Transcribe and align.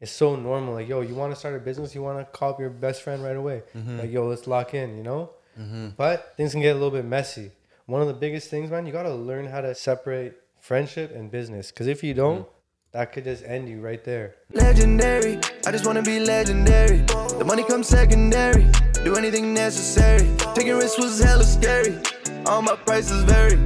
it's 0.00 0.12
so 0.12 0.36
normal. 0.36 0.74
Like, 0.74 0.88
yo, 0.88 1.00
you 1.00 1.14
want 1.14 1.32
to 1.32 1.36
start 1.36 1.54
a 1.54 1.58
business, 1.58 1.94
you 1.94 2.02
want 2.02 2.18
to 2.18 2.24
call 2.24 2.50
up 2.50 2.60
your 2.60 2.70
best 2.70 3.02
friend 3.02 3.22
right 3.22 3.36
away. 3.36 3.62
Mm-hmm. 3.76 3.98
Like, 3.98 4.10
yo, 4.10 4.26
let's 4.26 4.46
lock 4.46 4.74
in, 4.74 4.96
you 4.96 5.02
know? 5.02 5.30
Mm-hmm. 5.58 5.88
But 5.96 6.34
things 6.36 6.52
can 6.52 6.62
get 6.62 6.70
a 6.70 6.78
little 6.78 6.90
bit 6.90 7.04
messy. 7.04 7.50
One 7.86 8.00
of 8.00 8.08
the 8.08 8.14
biggest 8.14 8.50
things, 8.50 8.70
man, 8.70 8.86
you 8.86 8.92
got 8.92 9.02
to 9.02 9.14
learn 9.14 9.46
how 9.46 9.60
to 9.60 9.74
separate 9.74 10.34
friendship 10.60 11.14
and 11.14 11.30
business. 11.30 11.70
Because 11.70 11.86
if 11.86 12.04
you 12.04 12.14
don't, 12.14 12.42
mm-hmm. 12.42 12.50
that 12.92 13.12
could 13.12 13.24
just 13.24 13.44
end 13.44 13.68
you 13.68 13.80
right 13.80 14.04
there. 14.04 14.36
Legendary, 14.52 15.38
I 15.66 15.72
just 15.72 15.86
wanna 15.86 16.02
be 16.02 16.20
legendary. 16.20 16.98
The 17.38 17.44
money 17.44 17.64
comes 17.64 17.88
secondary, 17.88 18.66
do 19.04 19.16
anything 19.16 19.54
necessary. 19.54 20.28
Taking 20.54 20.76
risks 20.76 20.98
was 20.98 21.18
hella 21.22 21.44
scary, 21.44 21.98
all 22.46 22.62
my 22.62 22.76
prices 22.76 23.22
vary. 23.24 23.58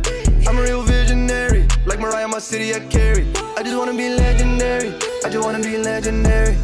I'm 0.46 0.59
a 0.59 0.62
real 0.62 0.82
visionary, 0.82 1.66
like 1.87 1.98
Mariah, 1.98 2.29
my 2.29 2.39
city 2.39 2.75
I 2.75 2.80
carry. 2.80 3.27
I 3.57 3.62
just 3.62 3.77
wanna 3.77 3.95
be 3.95 4.09
legendary, 4.11 4.95
I 5.25 5.29
just 5.30 5.45
wanna 5.45 5.61
be 5.62 5.79
legendary. 5.79 6.56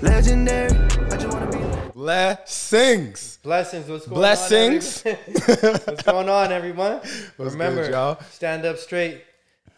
Legendary, 0.00 0.70
I 1.10 1.16
just 1.16 1.28
wanna 1.28 1.50
be. 1.50 1.92
Blessings. 1.94 3.38
Blessings. 3.42 3.88
What's 3.88 4.06
going 4.06 4.20
Blessings. 4.20 5.04
on? 5.04 5.12
everyone? 5.12 5.80
What's 5.86 6.02
going 6.02 6.28
on, 6.28 6.52
everyone? 6.52 6.92
What's 7.36 7.52
Remember, 7.52 7.82
good, 7.82 7.90
y'all? 7.92 8.18
stand 8.30 8.64
up 8.64 8.78
straight. 8.78 9.22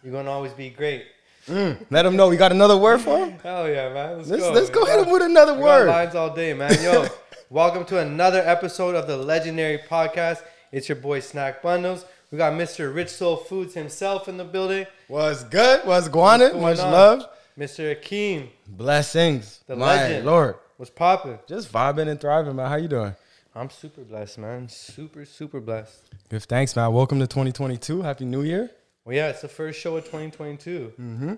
You're 0.02 0.12
going 0.12 0.26
to 0.26 0.30
always 0.30 0.52
be 0.52 0.68
great. 0.70 1.06
Mm, 1.46 1.78
let 1.90 2.02
them 2.02 2.14
know 2.16 2.28
we 2.28 2.36
got 2.36 2.52
another 2.52 2.76
word 2.76 3.00
for 3.00 3.24
him. 3.26 3.38
Hell 3.42 3.68
yeah, 3.68 3.92
man. 3.92 4.18
Let's, 4.18 4.28
Let's 4.28 4.42
go. 4.42 4.52
let's 4.52 4.70
go 4.70 4.84
We 4.84 4.90
hit 4.90 5.00
him 5.06 5.10
with 5.12 5.22
another 5.22 5.54
we 5.54 5.60
got 5.60 5.64
word. 5.80 5.88
lines 5.88 6.14
all 6.14 6.34
day, 6.34 6.52
man. 6.52 6.74
Yo, 6.82 7.06
welcome 7.50 7.84
to 7.86 7.98
another 8.00 8.40
episode 8.44 8.94
of 8.94 9.06
the 9.06 9.16
Legendary 9.16 9.78
Podcast. 9.88 10.42
It's 10.72 10.88
your 10.88 10.96
boy 10.96 11.20
Snack 11.20 11.62
Bundles. 11.62 12.04
We 12.30 12.36
got 12.38 12.52
Mr. 12.52 12.94
Rich 12.94 13.10
Soul 13.10 13.36
Foods 13.36 13.74
himself 13.74 14.28
in 14.28 14.36
the 14.36 14.44
building. 14.44 14.86
What's 15.08 15.42
good? 15.44 15.86
What's 15.86 16.08
guana? 16.08 16.50
going 16.50 16.62
Much 16.62 16.78
on? 16.80 16.92
love. 16.92 17.26
Mr. 17.58 17.94
Akeem. 17.94 18.48
Blessings. 18.66 19.62
The 19.66 19.76
My 19.76 19.94
legend. 19.94 20.26
Lord. 20.26 20.56
What's 20.76 20.90
popping? 20.90 21.38
Just 21.46 21.72
vibing 21.72 22.08
and 22.08 22.20
thriving, 22.20 22.56
man. 22.56 22.68
How 22.68 22.76
you 22.76 22.88
doing? 22.88 23.14
I'm 23.54 23.70
super 23.70 24.00
blessed, 24.00 24.38
man. 24.38 24.68
Super, 24.68 25.24
super 25.24 25.60
blessed. 25.60 26.10
Good. 26.28 26.42
Thanks, 26.42 26.74
man. 26.74 26.92
Welcome 26.92 27.20
to 27.20 27.28
2022. 27.28 28.02
Happy 28.02 28.24
New 28.24 28.42
Year. 28.42 28.70
Well, 29.04 29.14
yeah, 29.14 29.28
it's 29.28 29.42
the 29.42 29.48
first 29.48 29.78
show 29.80 29.96
of 29.96 30.04
2022. 30.04 30.94
Mm-hmm. 30.98 31.34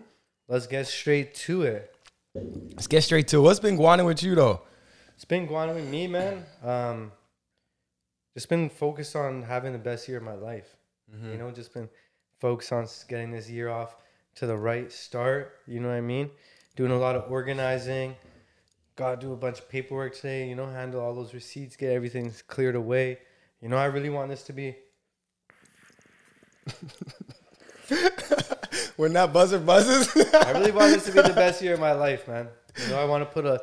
Let's 0.49 0.67
get 0.67 0.87
straight 0.87 1.35
to 1.35 1.63
it. 1.63 1.95
Let's 2.35 2.87
get 2.87 3.03
straight 3.03 3.29
to 3.29 3.39
it. 3.39 3.41
What's 3.43 3.61
been 3.61 3.77
guana 3.77 4.05
with 4.05 4.23
you 4.23 4.35
though? 4.35 4.63
It's 5.15 5.25
been 5.27 5.47
going 5.47 5.75
with 5.75 5.87
me, 5.87 6.07
man. 6.07 6.45
Um, 6.65 7.13
just 8.35 8.49
been 8.49 8.71
focused 8.71 9.17
on 9.17 9.43
having 9.43 9.73
the 9.73 9.79
best 9.79 10.09
year 10.09 10.19
of 10.19 10.25
my 10.25 10.35
life. 10.35 10.77
You 11.31 11.37
know, 11.39 11.51
just 11.51 11.73
been 11.75 11.89
focused 12.41 12.73
on 12.73 12.87
getting 13.09 13.31
this 13.31 13.49
year 13.51 13.69
off 13.69 13.97
to 14.37 14.47
the 14.47 14.57
right 14.57 14.93
start. 14.93 15.53
You 15.67 15.81
know 15.81 15.89
what 15.89 15.97
I 15.97 16.01
mean? 16.01 16.31
Doing 16.77 16.93
a 16.93 16.99
lot 16.99 17.17
of 17.17 17.31
organizing. 17.31 18.15
Got 18.97 19.21
to 19.21 19.27
do 19.27 19.33
a 19.33 19.37
bunch 19.37 19.59
of 19.59 19.69
paperwork 19.69 20.15
today. 20.15 20.49
You 20.49 20.55
know, 20.55 20.67
handle 20.67 21.01
all 21.01 21.15
those 21.15 21.35
receipts, 21.35 21.77
get 21.77 21.93
everything 21.93 22.33
cleared 22.47 22.77
away. 22.77 23.19
You 23.61 23.69
know, 23.69 23.77
I 23.77 23.87
really 23.87 24.11
want 24.11 24.31
this 24.31 24.43
to 24.45 24.53
be. 24.53 24.77
When 28.97 29.13
that 29.13 29.33
buzzer 29.33 29.59
buzzes. 29.59 30.09
I 30.35 30.53
really 30.53 30.73
want 30.73 30.93
this 30.93 31.05
to 31.05 31.13
be 31.13 31.21
the 31.21 31.29
best 31.35 31.61
year 31.61 31.75
of 31.75 31.81
my 31.81 31.93
life, 31.93 32.27
man. 32.27 32.49
You 32.83 32.89
know, 32.89 32.99
I 32.99 33.05
want 33.05 33.23
to 33.23 33.27
put 33.27 33.45
a, 33.45 33.63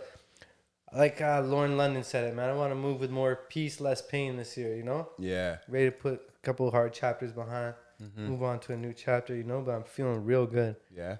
like 0.95 1.21
uh, 1.21 1.41
Lauren 1.41 1.75
London 1.75 2.03
said 2.03 2.25
it, 2.25 2.35
man. 2.35 2.49
I 2.49 2.53
want 2.53 2.71
to 2.71 2.75
move 2.75 2.99
with 2.99 3.09
more 3.09 3.35
peace, 3.49 3.81
less 3.81 4.01
pain 4.01 4.37
this 4.37 4.55
year. 4.55 4.75
You 4.75 4.83
know. 4.83 5.09
yeah. 5.17 5.57
ready 5.67 5.85
to 5.85 5.91
put 5.91 6.13
a 6.13 6.45
couple 6.45 6.67
of 6.67 6.73
hard 6.73 6.93
chapters 6.93 7.31
behind, 7.31 7.73
Mm-hmm. 8.03 8.27
move 8.27 8.43
on 8.43 8.59
to 8.59 8.73
a 8.73 8.77
new 8.77 8.93
chapter, 8.93 9.35
you 9.35 9.43
know, 9.43 9.61
but 9.61 9.71
I'm 9.71 9.83
feeling 9.83 10.25
real 10.25 10.45
good. 10.45 10.75
Yeah. 10.93 11.17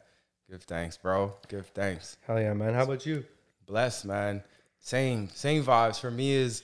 Give 0.50 0.62
thanks, 0.62 0.98
bro. 0.98 1.34
Give 1.48 1.66
thanks. 1.68 2.18
Hell 2.28 2.42
yeah, 2.42 2.54
man. 2.54 2.74
How 2.74 2.84
about 2.84 3.06
you? 3.06 3.24
Blessed, 3.66 4.06
man. 4.06 4.44
Same, 4.80 5.30
same 5.30 5.64
vibes 5.64 6.00
for 6.00 6.12
me 6.12 6.32
is 6.34 6.64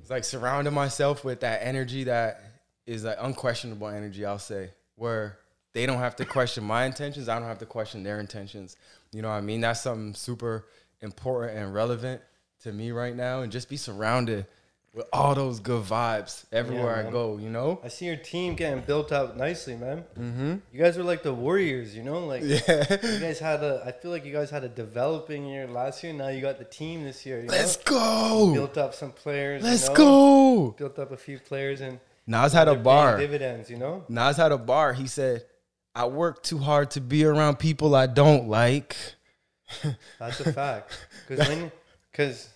it's 0.00 0.10
like 0.10 0.24
surrounding 0.24 0.72
myself 0.72 1.24
with 1.24 1.40
that 1.40 1.60
energy 1.62 2.04
that 2.04 2.42
is 2.86 3.04
like 3.04 3.18
unquestionable 3.20 3.88
energy, 3.88 4.24
I'll 4.24 4.38
say, 4.38 4.70
where 4.96 5.38
they 5.72 5.86
don't 5.86 5.98
have 5.98 6.16
to 6.16 6.24
question 6.24 6.64
my 6.64 6.84
intentions. 6.84 7.28
I 7.28 7.38
don't 7.38 7.48
have 7.48 7.58
to 7.58 7.66
question 7.66 8.02
their 8.02 8.20
intentions. 8.20 8.76
You 9.12 9.22
know 9.22 9.28
what 9.28 9.34
I 9.34 9.40
mean? 9.42 9.60
That's 9.60 9.82
something 9.82 10.14
super 10.14 10.66
important 11.00 11.58
and 11.58 11.74
relevant 11.74 12.22
to 12.62 12.72
me 12.72 12.90
right 12.90 13.14
now. 13.14 13.42
And 13.42 13.52
just 13.52 13.68
be 13.68 13.76
surrounded 13.76 14.46
with 14.94 15.06
all 15.12 15.34
those 15.34 15.58
good 15.58 15.82
vibes 15.84 16.44
everywhere 16.52 16.94
I 17.04 17.10
go, 17.10 17.36
you 17.38 17.50
know? 17.50 17.80
I 17.82 17.88
see 17.88 18.06
your 18.06 18.16
team 18.16 18.54
getting 18.54 18.80
built 18.84 19.10
up 19.10 19.36
nicely, 19.36 19.74
man. 19.74 20.04
Mm-hmm. 20.18 20.54
You 20.72 20.80
guys 20.82 20.96
are 20.96 21.02
like 21.02 21.24
the 21.24 21.34
Warriors, 21.34 21.96
you 21.96 22.04
know? 22.04 22.20
Like, 22.26 22.42
Yeah. 22.44 22.86
you 23.02 23.18
guys 23.18 23.40
had 23.40 23.64
a, 23.64 23.82
I 23.84 23.90
feel 23.90 24.12
like 24.12 24.24
you 24.24 24.32
guys 24.32 24.50
had 24.50 24.62
a 24.62 24.68
developing 24.68 25.46
year 25.46 25.66
last 25.66 26.04
year. 26.04 26.12
Now 26.12 26.28
you 26.28 26.40
got 26.40 26.58
the 26.58 26.64
team 26.64 27.02
this 27.02 27.26
year, 27.26 27.40
you 27.40 27.48
Let's 27.48 27.76
know? 27.78 27.82
go. 27.86 28.52
Built 28.54 28.78
up 28.78 28.94
some 28.94 29.10
players. 29.10 29.62
Let's 29.64 29.88
know? 29.88 29.94
go. 29.94 30.74
Built 30.78 30.98
up 31.00 31.10
a 31.10 31.16
few 31.16 31.40
players 31.40 31.80
and 31.80 31.98
Nas 32.26 32.52
had 32.52 32.68
a 32.68 32.74
bar. 32.76 33.18
dividends, 33.18 33.68
you 33.68 33.76
know? 33.76 34.04
Nas 34.08 34.36
had 34.36 34.52
a 34.52 34.58
bar. 34.58 34.92
He 34.92 35.08
said, 35.08 35.44
I 35.94 36.06
work 36.06 36.42
too 36.44 36.58
hard 36.58 36.92
to 36.92 37.00
be 37.00 37.24
around 37.24 37.58
people 37.58 37.94
I 37.96 38.06
don't 38.06 38.48
like. 38.48 38.96
That's 40.20 40.40
a 40.40 40.52
fact. 40.52 40.92
Because 41.28 41.70
because 42.12 42.48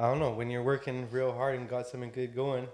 I 0.00 0.04
don't 0.04 0.18
know, 0.18 0.30
when 0.30 0.48
you're 0.48 0.62
working 0.62 1.06
real 1.10 1.30
hard 1.30 1.56
and 1.58 1.68
got 1.68 1.86
something 1.86 2.10
good 2.10 2.34
going, 2.34 2.66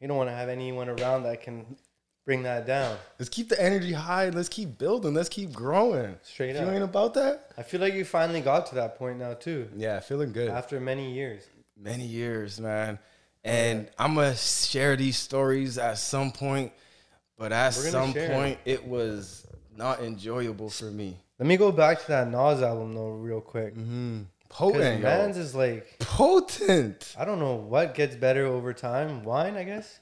you 0.00 0.06
don't 0.06 0.16
want 0.16 0.30
to 0.30 0.34
have 0.34 0.48
anyone 0.48 0.88
around 0.88 1.24
that 1.24 1.42
can 1.42 1.76
bring 2.24 2.44
that 2.44 2.68
down. 2.68 2.96
Let's 3.18 3.28
keep 3.28 3.48
the 3.48 3.60
energy 3.60 3.92
high. 3.92 4.28
Let's 4.28 4.48
keep 4.48 4.78
building. 4.78 5.12
Let's 5.12 5.28
keep 5.28 5.52
growing. 5.52 6.14
Straight 6.22 6.54
up. 6.54 6.64
You 6.64 6.72
ain't 6.72 6.84
about 6.84 7.14
that? 7.14 7.50
I 7.58 7.64
feel 7.64 7.80
like 7.80 7.94
you 7.94 8.04
finally 8.04 8.40
got 8.40 8.66
to 8.66 8.76
that 8.76 8.96
point 8.96 9.18
now 9.18 9.34
too, 9.34 9.68
Yeah, 9.76 9.98
feeling 9.98 10.32
good. 10.32 10.50
after 10.50 10.78
many 10.78 11.12
years. 11.12 11.42
Many 11.76 12.06
years, 12.06 12.60
man. 12.60 13.00
And 13.42 13.90
I'm 13.98 14.14
going 14.14 14.30
to 14.30 14.38
share 14.38 14.94
these 14.94 15.18
stories 15.18 15.78
at 15.78 15.98
some 15.98 16.30
point, 16.30 16.70
but 17.36 17.50
at 17.50 17.70
some 17.74 18.12
share. 18.12 18.28
point, 18.28 18.58
it 18.64 18.86
was 18.86 19.44
not 19.76 20.00
enjoyable 20.00 20.70
for 20.70 20.84
me. 20.92 21.16
Let 21.40 21.48
me 21.48 21.56
go 21.56 21.72
back 21.72 22.00
to 22.02 22.08
that 22.08 22.28
Nas 22.28 22.62
album 22.62 22.92
though, 22.94 23.10
real 23.10 23.40
quick. 23.40 23.74
Mm-hmm. 23.74 24.20
Potent, 24.52 25.00
yo. 25.00 25.08
Mans 25.08 25.36
is 25.38 25.54
like, 25.54 25.98
Potent. 25.98 27.14
I 27.18 27.24
don't 27.24 27.38
know 27.38 27.54
what 27.54 27.94
gets 27.94 28.14
better 28.16 28.44
over 28.46 28.72
time. 28.72 29.24
Wine, 29.24 29.56
I 29.56 29.64
guess. 29.64 29.98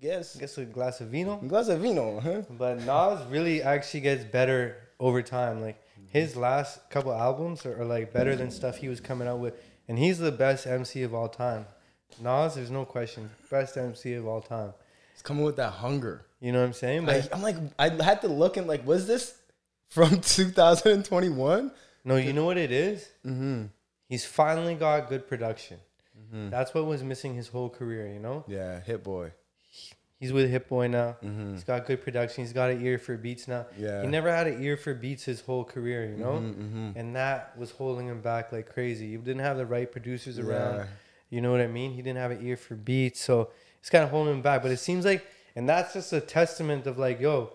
Yes. 0.00 0.36
I 0.36 0.40
guess 0.40 0.56
a 0.58 0.64
glass 0.64 1.00
of 1.00 1.08
vino. 1.08 1.36
Glass 1.36 1.68
of 1.68 1.80
vino, 1.80 2.18
huh? 2.20 2.42
But 2.50 2.78
Nas 2.84 3.24
really 3.28 3.62
actually 3.62 4.00
gets 4.00 4.24
better 4.24 4.76
over 4.98 5.20
time. 5.22 5.60
Like 5.60 5.78
his 6.08 6.34
last 6.36 6.88
couple 6.90 7.12
albums 7.12 7.66
are, 7.66 7.80
are 7.82 7.84
like 7.84 8.12
better 8.12 8.34
than 8.34 8.50
stuff 8.50 8.78
he 8.78 8.88
was 8.88 9.00
coming 9.00 9.28
out 9.28 9.38
with, 9.40 9.54
and 9.88 9.98
he's 9.98 10.18
the 10.18 10.32
best 10.32 10.66
MC 10.66 11.02
of 11.02 11.12
all 11.14 11.28
time. 11.28 11.66
Nas, 12.20 12.54
there's 12.54 12.70
no 12.70 12.84
question, 12.86 13.30
best 13.50 13.76
MC 13.76 14.14
of 14.14 14.26
all 14.26 14.40
time. 14.40 14.72
He's 15.12 15.22
coming 15.22 15.44
with 15.44 15.56
that 15.56 15.70
hunger. 15.72 16.24
You 16.40 16.52
know 16.52 16.60
what 16.60 16.66
I'm 16.66 16.72
saying? 16.72 17.04
But 17.04 17.16
Like, 17.16 17.34
I'm 17.34 17.42
like, 17.42 17.56
I 17.78 18.02
had 18.02 18.22
to 18.22 18.28
look 18.28 18.56
and 18.56 18.66
like, 18.66 18.86
was 18.86 19.06
this 19.06 19.36
from 19.90 20.20
2021? 20.22 21.70
no, 22.04 22.16
you 22.16 22.32
know 22.32 22.46
what 22.46 22.56
it 22.56 22.72
is? 22.72 23.06
Mm-hmm. 23.26 23.66
He's 24.10 24.24
finally 24.26 24.74
got 24.74 25.08
good 25.08 25.26
production. 25.26 25.78
That's 26.32 26.74
what 26.74 26.84
was 26.86 27.02
missing 27.02 27.34
his 27.34 27.48
whole 27.48 27.68
career. 27.70 28.06
You 28.06 28.20
know, 28.20 28.44
Yeah, 28.46 28.80
Hit 28.80 29.02
Boy. 29.02 29.32
he's 30.20 30.32
with 30.32 30.50
Hit 30.50 30.68
Boy 30.68 30.86
now. 30.88 31.16
He's 31.52 31.64
got 31.64 31.86
good 31.86 32.02
production. 32.04 32.44
He's 32.44 32.52
got 32.52 32.70
an 32.70 32.84
ear 32.84 32.98
for 32.98 33.16
beats 33.16 33.48
now. 33.48 33.62
Mm-hmm. 33.72 33.82
Yeah. 33.84 34.02
he 34.02 34.08
never 34.08 34.30
had 34.30 34.46
an 34.46 34.62
ear 34.62 34.76
for 34.76 34.94
beats 34.94 35.24
his 35.24 35.40
whole 35.40 35.64
career. 35.64 36.04
You 36.10 36.16
know, 36.24 36.32
Mm-hmm, 36.32 36.90
and 36.98 37.16
that 37.16 37.56
was 37.58 37.70
holding 37.72 38.06
him 38.06 38.20
back 38.20 38.52
like 38.52 38.72
crazy. 38.72 39.10
He 39.12 39.16
didn't 39.16 39.40
have 39.48 39.56
the 39.56 39.66
right 39.66 39.90
producers 39.90 40.38
around. 40.38 40.86
You 41.30 41.40
know 41.40 41.50
what 41.52 41.60
I 41.60 41.68
mean? 41.68 41.92
He 41.92 42.02
didn't 42.02 42.18
have 42.18 42.32
an 42.32 42.44
ear 42.46 42.56
for 42.56 42.74
beats, 42.74 43.20
so 43.20 43.50
it's 43.80 43.88
kind 43.90 44.04
of 44.04 44.10
holding 44.10 44.34
him 44.34 44.42
back. 44.42 44.62
But 44.62 44.72
it 44.72 44.78
seems 44.78 45.04
like, 45.04 45.24
and 45.56 45.68
that's 45.68 45.94
just 45.94 46.12
a 46.12 46.20
testament 46.20 46.86
of 46.86 46.98
like, 46.98 47.20
yo, 47.20 47.52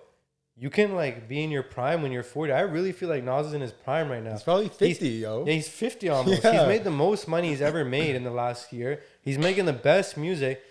you 0.57 0.69
can 0.69 0.95
like 0.95 1.27
be 1.27 1.43
in 1.43 1.51
your 1.51 1.63
prime 1.63 2.01
when 2.01 2.11
you're 2.11 2.23
40. 2.23 2.53
I 2.53 2.61
really 2.61 2.93
feel 2.93 3.09
like 3.09 3.23
Nas 3.23 3.47
is 3.47 3.53
in 3.53 3.61
his 3.61 3.73
prime 3.73 4.09
right 4.09 4.23
now. 4.23 4.31
He's 4.31 4.43
probably 4.43 4.69
50, 4.69 4.85
He's- 4.87 5.21
yo. 5.21 5.45
Yeah, 5.45 5.53
he's 5.53 5.67
50 5.67 6.09
almost. 6.09 6.43
Yeah. 6.43 6.59
He's 6.59 6.67
made 6.67 6.83
the 6.83 6.91
most 6.91 7.27
money 7.27 7.49
he's 7.49 7.61
ever 7.61 7.83
made 7.83 8.15
in 8.15 8.23
the 8.23 8.31
last 8.31 8.71
year. 8.71 9.01
He's 9.21 9.37
making 9.37 9.65
the 9.65 9.73
best 9.73 10.17
music. 10.17 10.63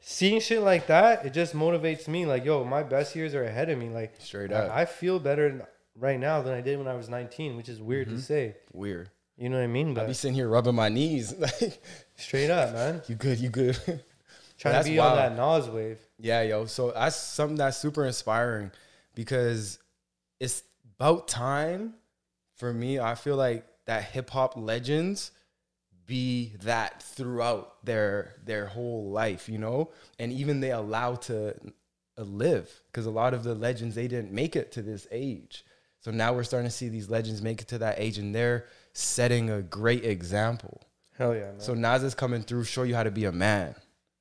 Seeing 0.00 0.40
shit 0.40 0.62
like 0.62 0.86
that, 0.86 1.26
it 1.26 1.34
just 1.34 1.54
motivates 1.54 2.08
me. 2.08 2.24
Like, 2.24 2.44
yo, 2.44 2.64
my 2.64 2.82
best 2.82 3.14
years 3.16 3.34
are 3.34 3.44
ahead 3.44 3.68
of 3.68 3.78
me. 3.78 3.88
Like, 3.88 4.14
Straight 4.20 4.52
up. 4.52 4.70
I, 4.70 4.84
feel 4.84 5.18
better 5.18 5.68
right 5.96 6.18
now 6.18 6.40
than 6.40 6.54
I 6.54 6.60
did 6.60 6.78
when 6.78 6.86
I 6.86 6.94
was 6.94 7.08
19, 7.08 7.56
which 7.56 7.68
is 7.68 7.82
weird 7.82 8.06
to 8.06 8.14
mm-hmm. 8.14 8.20
say. 8.20 8.54
Weird. 8.72 9.10
You 9.36 9.48
know 9.48 9.56
what 9.56 9.64
I 9.64 9.66
mean? 9.66 9.94
But 9.94 10.04
I 10.04 10.06
be 10.06 10.14
sitting 10.14 10.36
here 10.36 10.48
rubbing 10.48 10.74
my 10.74 10.88
knees. 10.88 11.34
Like, 11.38 11.82
straight 12.16 12.50
up, 12.50 12.72
man. 12.72 13.02
you 13.08 13.16
good, 13.16 13.38
you 13.38 13.48
good. 13.48 13.76
Trying 14.56 14.74
That's 14.74 14.86
to 14.86 14.92
be 14.92 14.98
wild. 14.98 15.18
on 15.18 15.36
that 15.36 15.36
Nas 15.36 15.68
wave. 15.68 15.98
yeah, 16.18 16.42
yo. 16.42 16.66
So 16.66 16.90
that's 16.92 17.16
something 17.16 17.56
that's 17.56 17.76
super 17.76 18.04
inspiring 18.06 18.72
because 19.18 19.80
it's 20.38 20.62
about 20.94 21.26
time 21.26 21.94
for 22.54 22.72
me. 22.72 23.00
I 23.00 23.16
feel 23.16 23.34
like 23.34 23.66
that 23.86 24.04
hip 24.04 24.30
hop 24.30 24.52
legends 24.56 25.32
be 26.06 26.52
that 26.62 27.02
throughout 27.02 27.84
their 27.84 28.36
their 28.44 28.66
whole 28.66 29.10
life, 29.10 29.48
you 29.48 29.58
know, 29.58 29.90
and 30.20 30.32
even 30.32 30.60
they 30.60 30.70
allow 30.70 31.16
to 31.16 31.52
uh, 32.16 32.22
live 32.22 32.70
because 32.86 33.06
a 33.06 33.10
lot 33.10 33.34
of 33.34 33.42
the 33.42 33.56
legends 33.56 33.96
they 33.96 34.06
didn't 34.06 34.30
make 34.30 34.54
it 34.54 34.70
to 34.72 34.82
this 34.82 35.08
age. 35.10 35.64
So 35.98 36.12
So 36.12 36.16
now 36.16 36.32
we're 36.32 36.44
starting 36.44 36.70
to 36.70 36.76
see 36.76 36.88
these 36.88 37.10
legends 37.10 37.42
make 37.42 37.60
it 37.60 37.66
to 37.68 37.78
that 37.78 37.96
age, 37.98 38.18
and 38.18 38.32
they're 38.32 38.66
setting 38.92 39.50
a 39.50 39.62
great 39.62 40.04
example. 40.04 40.80
Hell 41.18 41.34
yeah, 41.34 41.50
man. 41.50 41.60
So 41.60 41.74
Nas 41.74 42.04
is 42.04 42.14
coming 42.14 42.42
through, 42.42 42.64
show 42.64 42.84
you 42.84 42.94
how 42.94 43.02
to 43.02 43.10
be 43.10 43.24
a 43.24 43.32
man. 43.32 43.74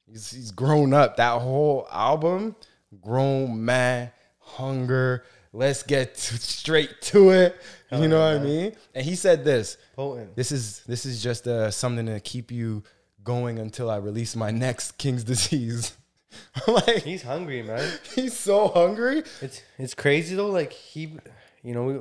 He's, 0.08 0.32
he's 0.32 0.50
grown 0.50 0.92
up. 0.92 1.18
That 1.18 1.40
whole 1.40 1.88
album, 1.92 2.56
grown 3.00 3.64
man, 3.64 4.12
hunger. 4.48 5.24
Let's 5.54 5.84
get 5.84 6.16
to, 6.16 6.38
straight 6.38 7.02
to 7.04 7.32
it. 7.32 7.56
Hell 7.90 8.02
you 8.02 8.08
know 8.08 8.18
yeah, 8.18 8.34
what 8.34 8.42
I 8.42 8.46
mean? 8.46 8.76
And 8.94 9.06
he 9.06 9.16
said 9.16 9.44
this. 9.44 9.78
Potent. 9.96 10.36
This 10.36 10.52
is 10.52 10.84
this 10.88 11.06
is 11.06 11.24
just 11.24 11.48
uh, 11.48 11.72
something 11.72 12.06
to 12.06 12.20
keep 12.20 12.52
you 12.52 12.84
going 13.24 13.60
until 13.60 13.90
I 13.90 13.98
release 13.98 14.36
my 14.36 14.52
next 14.52 14.98
King's 14.98 15.24
disease. 15.24 15.98
I'm 16.68 16.74
like 16.76 17.04
He's 17.04 17.24
hungry, 17.24 17.62
man. 17.62 17.90
he's 18.16 18.38
so 18.38 18.68
hungry. 18.68 19.24
It's 19.42 19.62
it's 19.78 19.94
crazy 19.94 20.36
though. 20.36 20.50
Like 20.50 20.74
he, 20.74 21.18
you 21.64 21.74
know, 21.74 21.84
we, 21.84 21.94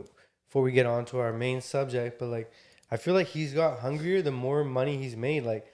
before 0.47 0.63
we 0.63 0.73
get 0.73 0.87
on 0.87 1.05
to 1.07 1.19
our 1.19 1.33
main 1.33 1.61
subject, 1.61 2.19
but 2.19 2.27
like 2.27 2.51
I 2.91 2.97
feel 2.97 3.15
like 3.15 3.29
he's 3.29 3.53
got 3.53 3.81
hungrier 3.81 4.23
the 4.23 4.31
more 4.31 4.65
money 4.65 4.97
he's 4.97 5.17
made. 5.17 5.45
Like, 5.45 5.67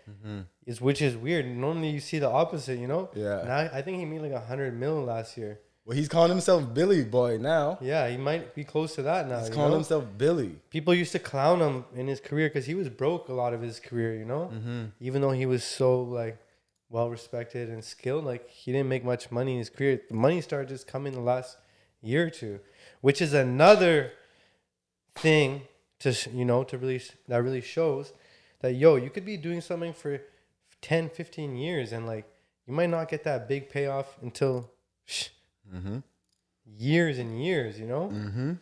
is 0.65 0.81
which 0.81 1.03
is 1.03 1.17
weird. 1.17 1.47
Normally 1.47 1.91
you 1.91 2.01
see 2.01 2.19
the 2.19 2.31
opposite. 2.31 2.79
You 2.79 2.87
know. 2.87 3.11
Yeah. 3.15 3.43
Now 3.45 3.71
I 3.73 3.83
think 3.83 3.99
he 3.99 4.05
made 4.05 4.23
like 4.23 4.33
a 4.33 4.41
hundred 4.41 4.79
mil 4.79 5.03
last 5.03 5.37
year. 5.37 5.61
Well, 5.85 5.97
he's 5.97 6.09
calling 6.09 6.31
himself 6.31 6.73
Billy 6.73 7.03
Boy 7.03 7.39
now. 7.39 7.79
Yeah, 7.81 8.09
he 8.09 8.17
might 8.17 8.55
be 8.55 8.63
close 8.63 8.95
to 8.95 9.03
that 9.03 9.29
now. 9.29 9.41
He's 9.41 9.51
calling 9.51 9.71
know? 9.71 9.77
himself 9.77 10.05
Billy. 10.17 10.61
People 10.71 10.95
used 10.95 11.11
to 11.13 11.19
clown 11.19 11.61
him 11.61 11.85
in 11.95 12.07
his 12.07 12.21
career 12.21 12.49
because 12.49 12.67
he 12.67 12.75
was 12.75 12.89
broke 12.89 13.29
a 13.29 13.33
lot 13.33 13.53
of 13.53 13.61
his 13.61 13.81
career. 13.81 14.15
You 14.15 14.25
know, 14.25 14.51
mm-hmm. 14.53 14.85
even 15.01 15.23
though 15.23 15.33
he 15.33 15.45
was 15.45 15.65
so 15.65 16.03
like 16.03 16.39
well 16.89 17.11
respected 17.11 17.69
and 17.69 17.83
skilled, 17.83 18.25
like 18.25 18.49
he 18.49 18.71
didn't 18.71 18.89
make 18.89 19.05
much 19.05 19.33
money 19.33 19.53
in 19.53 19.59
his 19.59 19.71
career. 19.71 20.01
The 20.09 20.15
money 20.15 20.41
started 20.41 20.69
just 20.69 20.87
coming 20.87 21.15
the 21.15 21.21
last 21.21 21.57
year 22.01 22.27
or 22.27 22.31
two, 22.31 22.61
which 23.01 23.21
is 23.21 23.33
another 23.33 24.13
thing 25.17 25.63
to 25.99 26.15
you 26.33 26.45
know 26.45 26.65
to 26.65 26.79
really 26.79 27.03
that 27.29 27.43
really 27.43 27.61
shows 27.61 28.13
that 28.61 28.75
yo 28.75 28.97
you 28.97 29.11
could 29.11 29.25
be 29.25 29.37
doing 29.37 29.61
something 29.61 29.93
for 29.93 30.21
10 30.81 31.11
15 31.11 31.55
years 31.57 31.93
and 31.93 32.07
like 32.07 32.25
you 32.67 32.73
might 32.73 32.89
not 32.89 33.09
get 33.09 33.25
that 33.25 33.47
big 33.47 33.69
payoff 33.69 34.17
until 34.23 34.71
sh- 35.71 35.99
years 36.65 37.19
and 37.19 37.43
years 37.43 37.79
you 37.79 37.87
know 37.87 38.09
Mm-hmm. 38.13 38.53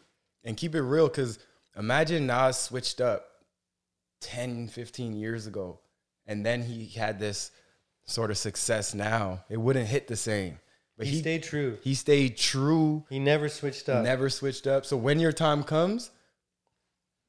And 0.43 0.57
keep 0.57 0.75
it 0.75 0.81
real, 0.81 1.07
because 1.07 1.39
imagine 1.77 2.27
Nas 2.27 2.57
switched 2.57 3.01
up 3.03 3.27
10, 4.23 4.69
15 4.69 5.13
years 5.13 5.47
ago, 5.47 5.81
and 6.27 6.47
then 6.47 6.63
he 6.63 6.87
had 6.87 7.19
this 7.19 7.51
sort 8.07 8.31
of 8.31 8.39
success 8.39 8.95
now. 8.95 9.45
It 9.51 9.59
wouldn't 9.59 9.87
hit 9.89 10.09
the 10.09 10.17
same. 10.17 10.59
But 10.97 11.07
he, 11.07 11.17
he, 11.17 11.21
stayed 11.21 11.43
true 11.43 11.79
he 11.83 11.95
stayed 11.95 12.37
true, 12.37 13.05
he 13.09 13.19
never 13.19 13.49
switched 13.49 13.89
up 13.89 14.03
never 14.05 14.29
switched 14.31 14.67
up. 14.67 14.85
So 14.87 14.97
when 14.97 15.19
your 15.21 15.33
time 15.33 15.63
comes, 15.63 16.11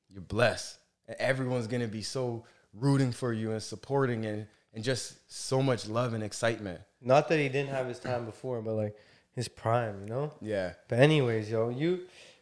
you're 0.09 0.21
blessed. 0.21 0.77
And 1.07 1.15
everyone's 1.19 1.67
going 1.67 1.81
to 1.81 1.87
be 1.87 2.01
so 2.01 2.45
rooting 2.73 3.11
for 3.11 3.33
you 3.33 3.51
and 3.51 3.61
supporting 3.63 4.25
and, 4.25 4.47
and 4.73 4.83
just 4.83 5.15
so 5.31 5.61
much 5.61 5.87
love 5.87 6.13
and 6.13 6.23
excitement. 6.23 6.79
not 7.01 7.27
that 7.29 7.39
he 7.39 7.49
didn't 7.49 7.69
have 7.69 7.87
his 7.87 7.99
time 7.99 8.25
before 8.25 8.61
but 8.61 8.73
like 8.73 8.95
his 9.35 9.47
prime 9.47 10.01
you 10.01 10.07
know 10.07 10.33
Yeah. 10.41 10.73
but 10.87 10.99
anyways 10.99 11.49
yo 11.49 11.69
you 11.69 12.01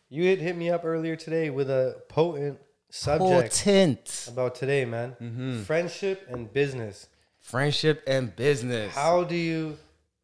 you 0.09 0.27
had 0.29 0.39
hit 0.39 0.55
me 0.57 0.69
up 0.69 0.83
earlier 0.85 1.15
today 1.15 1.49
with 1.49 1.69
a 1.69 2.01
potent 2.09 2.59
subject 2.89 3.51
Potent. 3.53 4.25
about 4.31 4.55
today 4.55 4.85
man 4.85 5.15
Mm-hmm. 5.21 5.63
friendship 5.63 6.27
and 6.29 6.51
business 6.51 7.07
Friendship 7.41 8.03
and 8.05 8.35
business. 8.35 8.93
How 8.93 9.23
do 9.23 9.33
you 9.35 9.77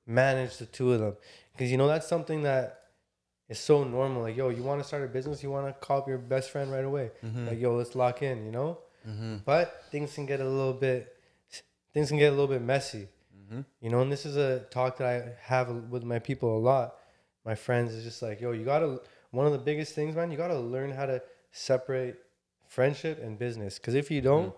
manage 0.06 0.58
the 0.58 0.66
two 0.68 0.94
of 0.94 1.00
them? 1.00 1.16
Because 1.54 1.72
you 1.72 1.78
know 1.78 1.88
that's 1.88 2.08
something 2.08 2.44
that 2.44 2.82
is 3.50 3.58
so 3.58 3.84
normal. 3.84 4.22
Like, 4.24 4.36
yo, 4.36 4.50
you 4.50 4.62
want 4.62 4.80
to 4.82 4.88
start 4.88 5.02
a 5.04 5.08
business, 5.08 5.42
you 5.42 5.50
want 5.50 5.66
to 5.66 5.74
call 5.74 6.00
up 6.00 6.08
your 6.08 6.18
best 6.20 6.52
friend 6.52 6.72
right 6.72 6.84
away. 6.86 7.10
Like, 7.48 7.60
yo, 7.60 7.76
let's 7.78 7.96
lock 7.96 8.22
in. 8.22 8.46
You 8.46 8.52
know. 8.52 8.78
But 9.46 9.86
things 9.92 10.14
can 10.14 10.26
get 10.28 10.40
a 10.40 10.46
little 10.48 10.74
bit, 10.74 11.16
things 11.94 12.10
can 12.10 12.20
get 12.20 12.28
a 12.28 12.36
little 12.36 12.48
bit 12.56 12.62
messy. 12.62 13.08
You 13.82 13.90
know, 13.90 14.02
and 14.02 14.12
this 14.12 14.26
is 14.26 14.36
a 14.38 14.62
talk 14.72 14.98
that 14.98 15.08
I 15.08 15.32
have 15.42 15.70
with 15.90 16.04
my 16.04 16.20
people 16.20 16.58
a 16.58 16.60
lot. 16.60 16.96
My 17.46 17.56
friends 17.56 17.94
is 17.94 18.04
just 18.04 18.22
like, 18.22 18.42
yo, 18.42 18.52
you 18.52 18.66
gotta. 18.66 19.00
One 19.32 19.46
of 19.46 19.52
the 19.52 19.60
biggest 19.60 19.94
things, 19.94 20.16
man, 20.16 20.32
you 20.32 20.38
gotta 20.38 20.60
learn 20.60 20.92
how 20.92 21.06
to 21.06 21.22
separate 21.52 22.16
friendship 22.68 23.22
and 23.22 23.38
business. 23.38 23.78
Because 23.78 23.94
if 23.94 24.10
you 24.10 24.22
don't, 24.22 24.54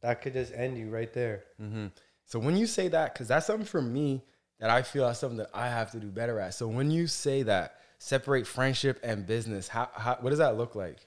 that 0.00 0.22
could 0.22 0.34
just 0.34 0.52
end 0.54 0.78
you 0.78 0.90
right 0.90 1.12
there. 1.12 1.44
hmm 1.58 1.86
So 2.26 2.38
when 2.38 2.56
you 2.56 2.66
say 2.66 2.88
that, 2.88 3.14
because 3.14 3.28
that's 3.28 3.46
something 3.46 3.66
for 3.66 3.82
me 3.82 4.22
that 4.58 4.70
I 4.70 4.82
feel 4.82 5.06
that's 5.06 5.18
something 5.18 5.38
that 5.38 5.50
I 5.54 5.68
have 5.68 5.90
to 5.92 6.00
do 6.00 6.08
better 6.08 6.38
at. 6.38 6.54
So 6.54 6.68
when 6.68 6.90
you 6.90 7.06
say 7.06 7.42
that, 7.44 7.76
separate 7.98 8.46
friendship 8.46 8.98
and 9.02 9.26
business, 9.26 9.68
how, 9.68 9.88
how 9.94 10.16
what 10.20 10.30
does 10.30 10.38
that 10.38 10.56
look 10.56 10.74
like? 10.74 11.06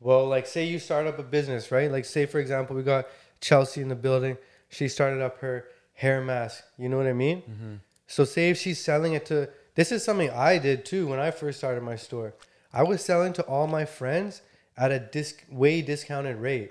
Well, 0.00 0.26
like 0.26 0.46
say 0.46 0.66
you 0.66 0.78
start 0.78 1.06
up 1.06 1.18
a 1.18 1.22
business, 1.22 1.72
right? 1.72 1.90
Like 1.90 2.04
say 2.04 2.26
for 2.26 2.38
example, 2.38 2.76
we 2.76 2.82
got 2.82 3.06
Chelsea 3.40 3.80
in 3.80 3.88
the 3.88 3.96
building. 3.96 4.36
She 4.68 4.88
started 4.88 5.20
up 5.22 5.38
her 5.38 5.64
hair 5.98 6.20
mask. 6.20 6.62
You 6.78 6.88
know 6.88 6.96
what 6.96 7.08
I 7.08 7.12
mean? 7.12 7.42
Mm-hmm. 7.42 7.74
So 8.06 8.24
say 8.24 8.50
if 8.50 8.58
she's 8.58 8.80
selling 8.80 9.14
it 9.14 9.26
to 9.26 9.48
this 9.74 9.90
is 9.90 10.04
something 10.04 10.30
I 10.30 10.58
did 10.58 10.84
too 10.84 11.08
when 11.08 11.18
I 11.18 11.32
first 11.32 11.58
started 11.58 11.82
my 11.82 11.96
store. 11.96 12.34
I 12.72 12.84
was 12.84 13.04
selling 13.04 13.32
to 13.34 13.42
all 13.42 13.66
my 13.66 13.84
friends 13.84 14.42
at 14.76 14.92
a 14.92 15.00
disc 15.00 15.44
way 15.50 15.82
discounted 15.82 16.36
rate. 16.36 16.70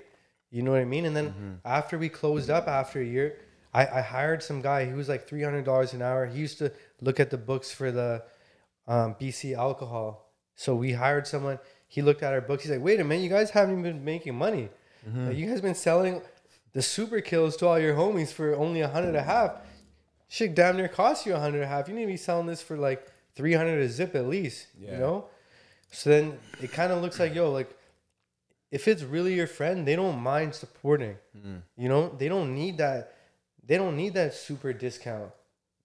You 0.50 0.62
know 0.62 0.70
what 0.70 0.80
I 0.80 0.86
mean? 0.86 1.04
And 1.04 1.14
then 1.14 1.28
mm-hmm. 1.28 1.52
after 1.66 1.98
we 1.98 2.08
closed 2.08 2.48
up 2.48 2.68
after 2.68 3.02
a 3.02 3.04
year, 3.04 3.38
I, 3.74 3.86
I 3.98 4.00
hired 4.00 4.42
some 4.42 4.62
guy. 4.62 4.86
He 4.86 4.94
was 4.94 5.10
like 5.10 5.28
three 5.28 5.42
hundred 5.42 5.66
dollars 5.66 5.92
an 5.92 6.00
hour. 6.00 6.24
He 6.24 6.38
used 6.38 6.56
to 6.58 6.72
look 7.02 7.20
at 7.20 7.28
the 7.28 7.36
books 7.36 7.70
for 7.70 7.92
the 7.92 8.22
um, 8.86 9.14
BC 9.20 9.54
alcohol. 9.54 10.32
So 10.54 10.74
we 10.74 10.92
hired 10.92 11.26
someone. 11.26 11.58
He 11.86 12.00
looked 12.00 12.22
at 12.22 12.32
our 12.32 12.40
books. 12.40 12.62
He's 12.62 12.72
like, 12.72 12.82
"Wait 12.82 12.98
a 12.98 13.04
minute, 13.04 13.24
you 13.24 13.28
guys 13.28 13.50
haven't 13.50 13.78
even 13.78 13.82
been 13.82 14.04
making 14.04 14.36
money. 14.36 14.70
Mm-hmm. 15.06 15.26
Like, 15.28 15.36
you 15.36 15.46
guys 15.46 15.60
been 15.60 15.74
selling 15.74 16.22
the 16.78 16.82
super 16.82 17.20
kills 17.20 17.56
to 17.56 17.66
all 17.66 17.76
your 17.76 17.96
homies 17.96 18.32
for 18.32 18.54
only 18.54 18.82
a 18.82 18.86
hundred 18.86 19.08
and 19.08 19.16
a 19.16 19.22
half. 19.24 19.56
Shit, 20.28 20.54
damn 20.54 20.76
near 20.76 20.86
cost 20.86 21.26
you 21.26 21.34
a 21.34 21.40
hundred 21.40 21.56
and 21.56 21.64
a 21.64 21.66
half. 21.66 21.88
You 21.88 21.94
need 21.94 22.02
to 22.02 22.06
be 22.06 22.16
selling 22.16 22.46
this 22.46 22.62
for 22.62 22.76
like 22.76 23.04
three 23.34 23.52
hundred 23.52 23.80
a 23.80 23.88
zip 23.88 24.14
at 24.14 24.28
least. 24.28 24.68
You 24.80 24.92
know. 24.92 25.24
So 25.90 26.10
then 26.10 26.38
it 26.62 26.70
kind 26.70 26.92
of 26.92 27.02
looks 27.02 27.18
like 27.18 27.34
yo, 27.34 27.50
like 27.50 27.68
if 28.70 28.86
it's 28.86 29.02
really 29.02 29.34
your 29.34 29.48
friend, 29.48 29.88
they 29.88 29.96
don't 29.96 30.20
mind 30.20 30.54
supporting. 30.54 31.16
Mm. 31.36 31.62
You 31.76 31.88
know, 31.88 32.14
they 32.16 32.28
don't 32.28 32.54
need 32.54 32.78
that. 32.78 33.16
They 33.66 33.76
don't 33.76 33.96
need 33.96 34.14
that 34.14 34.34
super 34.34 34.72
discount. 34.72 35.32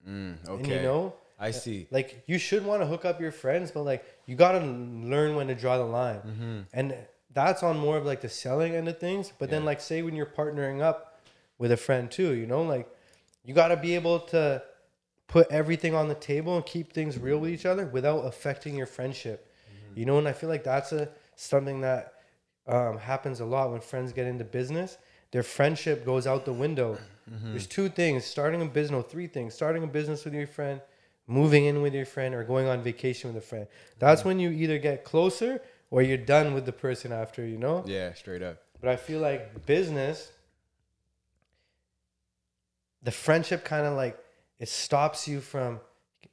Mm, 0.08 0.48
okay. 0.48 0.62
And 0.62 0.66
you 0.68 0.82
know, 0.82 1.14
I 1.40 1.48
uh, 1.48 1.52
see. 1.52 1.88
like 1.90 2.22
you 2.28 2.38
should 2.38 2.64
want 2.64 2.82
to 2.82 2.86
hook 2.86 3.04
up 3.04 3.20
your 3.20 3.32
friends, 3.32 3.72
but 3.72 3.82
like 3.82 4.04
you 4.26 4.36
gotta 4.36 4.60
learn 4.60 5.34
when 5.34 5.48
to 5.48 5.56
draw 5.56 5.76
the 5.76 5.90
line, 6.00 6.20
mm-hmm. 6.20 6.60
and 6.72 6.94
that's 7.34 7.62
on 7.62 7.78
more 7.78 7.96
of 7.96 8.06
like 8.06 8.20
the 8.20 8.28
selling 8.28 8.74
end 8.74 8.88
of 8.88 8.98
things. 8.98 9.32
But 9.38 9.50
then, 9.50 9.64
like 9.64 9.80
say 9.80 10.02
when 10.02 10.14
you're 10.14 10.26
partnering 10.26 10.80
up 10.80 11.20
with 11.58 11.72
a 11.72 11.76
friend 11.76 12.10
too, 12.10 12.32
you 12.32 12.46
know, 12.46 12.62
like 12.62 12.88
you 13.44 13.52
gotta 13.54 13.76
be 13.76 13.94
able 13.94 14.20
to 14.20 14.62
put 15.26 15.50
everything 15.50 15.94
on 15.94 16.08
the 16.08 16.14
table 16.14 16.56
and 16.56 16.64
keep 16.64 16.92
things 16.92 17.18
real 17.18 17.38
with 17.38 17.50
each 17.50 17.66
other 17.66 17.86
without 17.86 18.20
affecting 18.20 18.76
your 18.76 18.86
friendship. 18.86 19.52
Mm-hmm. 19.66 19.98
You 19.98 20.06
know, 20.06 20.18
and 20.18 20.28
I 20.28 20.32
feel 20.32 20.48
like 20.48 20.64
that's 20.64 20.92
a 20.92 21.08
something 21.34 21.80
that 21.80 22.14
um, 22.66 22.98
happens 22.98 23.40
a 23.40 23.44
lot 23.44 23.70
when 23.70 23.80
friends 23.80 24.12
get 24.12 24.26
into 24.26 24.44
business. 24.44 24.96
Their 25.32 25.42
friendship 25.42 26.04
goes 26.04 26.28
out 26.28 26.44
the 26.44 26.52
window. 26.52 26.96
Mm-hmm. 27.30 27.50
There's 27.50 27.66
two 27.66 27.88
things: 27.88 28.24
starting 28.24 28.62
a 28.62 28.66
business. 28.66 28.92
No, 28.92 29.02
three 29.02 29.26
things: 29.26 29.54
starting 29.54 29.82
a 29.82 29.88
business 29.88 30.24
with 30.24 30.34
your 30.34 30.46
friend, 30.46 30.80
moving 31.26 31.64
in 31.64 31.82
with 31.82 31.94
your 31.94 32.06
friend, 32.06 32.34
or 32.34 32.44
going 32.44 32.68
on 32.68 32.82
vacation 32.82 33.32
with 33.32 33.42
a 33.42 33.46
friend. 33.46 33.66
That's 33.98 34.20
mm-hmm. 34.20 34.28
when 34.28 34.38
you 34.38 34.50
either 34.50 34.78
get 34.78 35.02
closer 35.02 35.60
or 35.94 36.02
you're 36.02 36.16
done 36.16 36.54
with 36.54 36.66
the 36.66 36.72
person 36.72 37.12
after. 37.12 37.46
You 37.46 37.56
know. 37.56 37.84
Yeah, 37.86 38.12
straight 38.14 38.42
up. 38.42 38.58
But 38.80 38.90
I 38.90 38.96
feel 38.96 39.20
like 39.20 39.64
business, 39.64 40.32
the 43.00 43.12
friendship 43.12 43.64
kind 43.64 43.86
of 43.86 43.94
like 43.94 44.18
it 44.58 44.68
stops 44.68 45.28
you 45.28 45.40
from, 45.40 45.78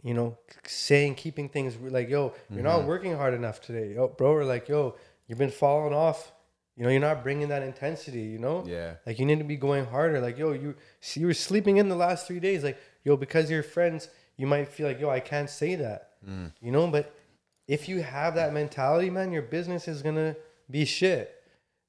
you 0.02 0.16
know, 0.16 0.40
saying 0.66 1.14
keeping 1.14 1.48
things 1.48 1.78
like, 1.78 2.10
yo, 2.10 2.34
you're 2.50 2.64
not 2.64 2.80
mm-hmm. 2.80 2.88
working 2.88 3.16
hard 3.16 3.36
enough 3.36 3.62
today, 3.62 3.94
yo, 3.94 4.08
bro, 4.08 4.32
or 4.32 4.46
like, 4.46 4.68
yo, 4.68 4.96
you've 5.28 5.38
been 5.38 5.52
falling 5.52 5.94
off. 5.94 6.32
You 6.76 6.86
know, 6.86 6.90
you're 6.90 7.00
not 7.00 7.22
bringing 7.22 7.50
that 7.50 7.62
intensity. 7.62 8.24
You 8.24 8.40
know, 8.40 8.64
Yeah. 8.66 8.96
like 9.06 9.20
you 9.20 9.28
need 9.28 9.38
to 9.38 9.44
be 9.46 9.58
going 9.58 9.86
harder. 9.86 10.20
Like, 10.20 10.40
yo, 10.40 10.54
you 10.54 10.74
you 11.14 11.28
were 11.28 11.36
sleeping 11.36 11.78
in 11.78 11.88
the 11.88 11.96
last 11.96 12.26
three 12.26 12.40
days. 12.40 12.64
Like, 12.64 12.80
yo, 13.04 13.16
because 13.16 13.52
you're 13.52 13.62
friends, 13.62 14.10
you 14.38 14.48
might 14.48 14.70
feel 14.70 14.88
like, 14.88 15.00
yo, 15.00 15.12
I 15.12 15.20
can't 15.20 15.52
say 15.52 15.76
that. 15.76 16.14
Mm. 16.28 16.52
You 16.62 16.72
know, 16.72 16.88
but 16.88 17.14
if 17.72 17.88
you 17.88 18.04
have 18.04 18.36
that 18.36 18.52
mentality, 18.54 19.10
man, 19.10 19.32
your 19.32 19.44
business 19.44 19.88
is 19.88 20.02
gonna 20.02 20.36
be 20.70 20.84
shit. 20.84 21.42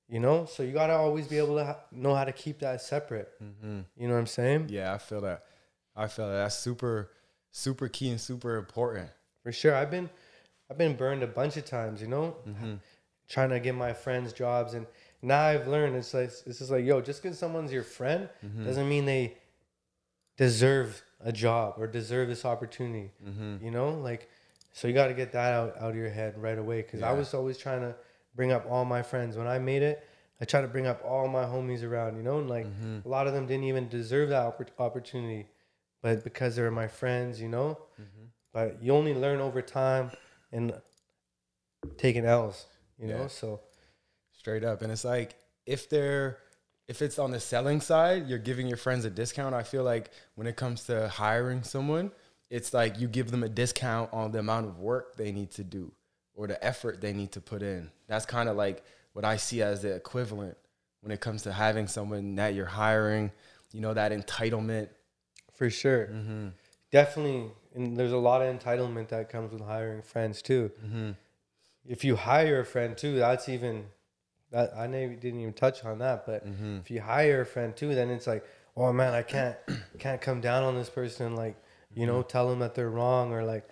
You 0.08 0.20
know, 0.20 0.44
so 0.44 0.62
you 0.62 0.72
gotta 0.72 0.92
always 0.92 1.26
be 1.26 1.38
able 1.38 1.56
to 1.56 1.64
ha- 1.64 1.80
know 1.90 2.14
how 2.14 2.22
to 2.22 2.30
keep 2.30 2.60
that 2.60 2.80
separate. 2.82 3.30
Mm-hmm. 3.42 3.80
You 3.96 4.06
know 4.06 4.14
what 4.14 4.20
I'm 4.20 4.26
saying? 4.28 4.66
Yeah, 4.68 4.94
I 4.94 4.98
feel 4.98 5.22
that. 5.22 5.42
I 5.96 6.06
feel 6.06 6.28
that. 6.28 6.36
That's 6.36 6.56
super, 6.56 7.10
super 7.50 7.88
key 7.88 8.10
and 8.10 8.20
super 8.20 8.58
important. 8.58 9.08
For 9.42 9.50
sure. 9.50 9.74
I've 9.74 9.90
been, 9.90 10.08
I've 10.70 10.78
been 10.78 10.94
burned 10.94 11.24
a 11.24 11.26
bunch 11.26 11.56
of 11.56 11.64
times. 11.64 12.00
You 12.00 12.06
know, 12.06 12.36
mm-hmm. 12.46 12.74
trying 13.28 13.50
to 13.50 13.58
get 13.58 13.74
my 13.74 13.92
friends 13.92 14.32
jobs, 14.32 14.74
and 14.74 14.86
now 15.20 15.40
I've 15.40 15.66
learned 15.66 15.96
it's 15.96 16.14
like 16.14 16.30
it's 16.46 16.58
just 16.60 16.70
like, 16.70 16.84
yo, 16.84 17.00
just 17.00 17.22
because 17.22 17.38
someone's 17.40 17.72
your 17.72 17.82
friend 17.82 18.28
mm-hmm. 18.44 18.66
doesn't 18.66 18.88
mean 18.88 19.04
they 19.04 19.36
deserve 20.36 21.02
a 21.24 21.32
job 21.32 21.74
or 21.78 21.88
deserve 21.88 22.28
this 22.28 22.44
opportunity. 22.44 23.10
You 23.64 23.70
know, 23.72 23.94
like 23.94 24.28
So 24.72 24.88
you 24.88 24.94
got 24.94 25.08
to 25.08 25.14
get 25.14 25.32
that 25.32 25.52
out, 25.52 25.76
out 25.78 25.90
of 25.90 25.96
your 25.96 26.08
head 26.10 26.34
right 26.40 26.58
away. 26.58 26.82
Because 26.82 27.02
I 27.02 27.12
was 27.12 27.34
always 27.34 27.58
trying 27.58 27.80
to 27.80 27.94
bring 28.34 28.52
up 28.52 28.64
all 28.70 28.84
my 28.84 29.02
friends. 29.02 29.36
When 29.36 29.46
I 29.46 29.58
made 29.58 29.82
it, 29.82 30.06
I 30.40 30.44
tried 30.44 30.62
to 30.62 30.68
bring 30.68 30.86
up 30.86 31.02
all 31.04 31.28
my 31.28 31.44
homies 31.44 31.82
around, 31.84 32.16
you 32.16 32.22
know, 32.22 32.38
and 32.38 32.48
like 32.48 32.66
Mm-hmm. 32.66 33.06
a 33.06 33.08
lot 33.08 33.26
of 33.26 33.34
them 33.34 33.46
didn't 33.46 33.64
even 33.64 33.88
deserve 33.88 34.30
that 34.30 34.46
oppor- 34.58 34.68
opportunity, 34.78 35.46
but 36.02 36.24
because 36.24 36.56
they 36.56 36.62
were 36.62 36.70
my 36.70 36.88
friends, 36.88 37.40
you 37.40 37.48
know. 37.48 37.78
Mm-hmm. 38.00 38.24
But 38.52 38.82
you 38.82 38.92
only 38.92 39.14
learn 39.14 39.40
over 39.40 39.62
time 39.62 40.10
and 40.52 40.74
taking 41.98 42.24
L's, 42.24 42.66
you 42.98 43.08
Yeah. 43.08 43.18
know. 43.18 43.28
So 43.28 43.60
straight 44.32 44.64
up 44.64 44.82
and 44.82 44.90
it's 44.90 45.04
like 45.04 45.36
if 45.66 45.88
they're 45.88 46.38
if 46.88 47.00
it's 47.00 47.18
on 47.20 47.30
the 47.30 47.38
selling 47.38 47.80
side 47.80 48.26
you're 48.28 48.38
giving 48.40 48.66
your 48.66 48.76
friends 48.76 49.04
a 49.04 49.10
discount 49.10 49.54
i 49.54 49.62
feel 49.62 49.84
like 49.84 50.10
when 50.34 50.48
it 50.48 50.56
comes 50.56 50.82
to 50.82 51.06
hiring 51.06 51.62
someone 51.62 52.10
it's 52.52 52.72
like 52.72 53.00
you 53.00 53.08
give 53.08 53.30
them 53.30 53.42
a 53.42 53.48
discount 53.48 54.12
on 54.12 54.30
the 54.32 54.38
amount 54.38 54.66
of 54.66 54.78
work 54.78 55.16
they 55.16 55.32
need 55.32 55.50
to 55.50 55.64
do 55.64 55.90
or 56.34 56.46
the 56.46 56.62
effort 56.64 57.00
they 57.00 57.12
need 57.12 57.32
to 57.32 57.40
put 57.40 57.62
in 57.62 57.90
that's 58.06 58.26
kind 58.26 58.48
of 58.48 58.56
like 58.56 58.84
what 59.14 59.24
i 59.24 59.36
see 59.36 59.62
as 59.62 59.82
the 59.82 59.92
equivalent 59.94 60.56
when 61.00 61.10
it 61.10 61.20
comes 61.20 61.42
to 61.42 61.52
having 61.52 61.86
someone 61.86 62.34
that 62.36 62.54
you're 62.54 62.66
hiring 62.66 63.30
you 63.72 63.80
know 63.80 63.94
that 63.94 64.12
entitlement 64.12 64.88
for 65.62 65.70
sure, 65.70 66.06
mm-hmm. 66.06 66.48
definitely, 66.90 67.50
and 67.74 67.96
there's 67.96 68.10
a 68.12 68.16
lot 68.16 68.42
of 68.42 68.58
entitlement 68.58 69.08
that 69.08 69.28
comes 69.28 69.52
with 69.52 69.62
hiring 69.62 70.02
friends 70.02 70.42
too. 70.42 70.72
Mm-hmm. 70.84 71.10
if 71.86 72.04
you 72.04 72.16
hire 72.16 72.60
a 72.60 72.64
friend 72.64 72.96
too, 72.96 73.16
that's 73.16 73.48
even 73.48 73.84
that 74.50 74.74
I 74.74 74.88
didn't 74.88 75.40
even 75.40 75.52
touch 75.52 75.84
on 75.84 75.98
that. 75.98 76.26
But 76.26 76.46
Mm-hmm. 76.46 76.78
if 76.78 76.90
you 76.90 77.00
hire 77.00 77.42
a 77.42 77.46
friend 77.46 77.76
too, 77.76 77.94
then 77.94 78.10
it's 78.10 78.26
like, 78.26 78.44
oh 78.76 78.92
man, 78.92 79.14
I 79.14 79.22
can't 79.22 79.56
can't 80.00 80.20
come 80.20 80.40
down 80.40 80.64
on 80.64 80.74
this 80.74 80.90
person 80.90 81.36
like 81.36 81.56
you 81.94 82.06
know 82.06 82.22
tell 82.22 82.48
them 82.48 82.60
that 82.60 82.74
they're 82.74 82.90
wrong 82.90 83.32
or 83.32 83.44
like 83.44 83.68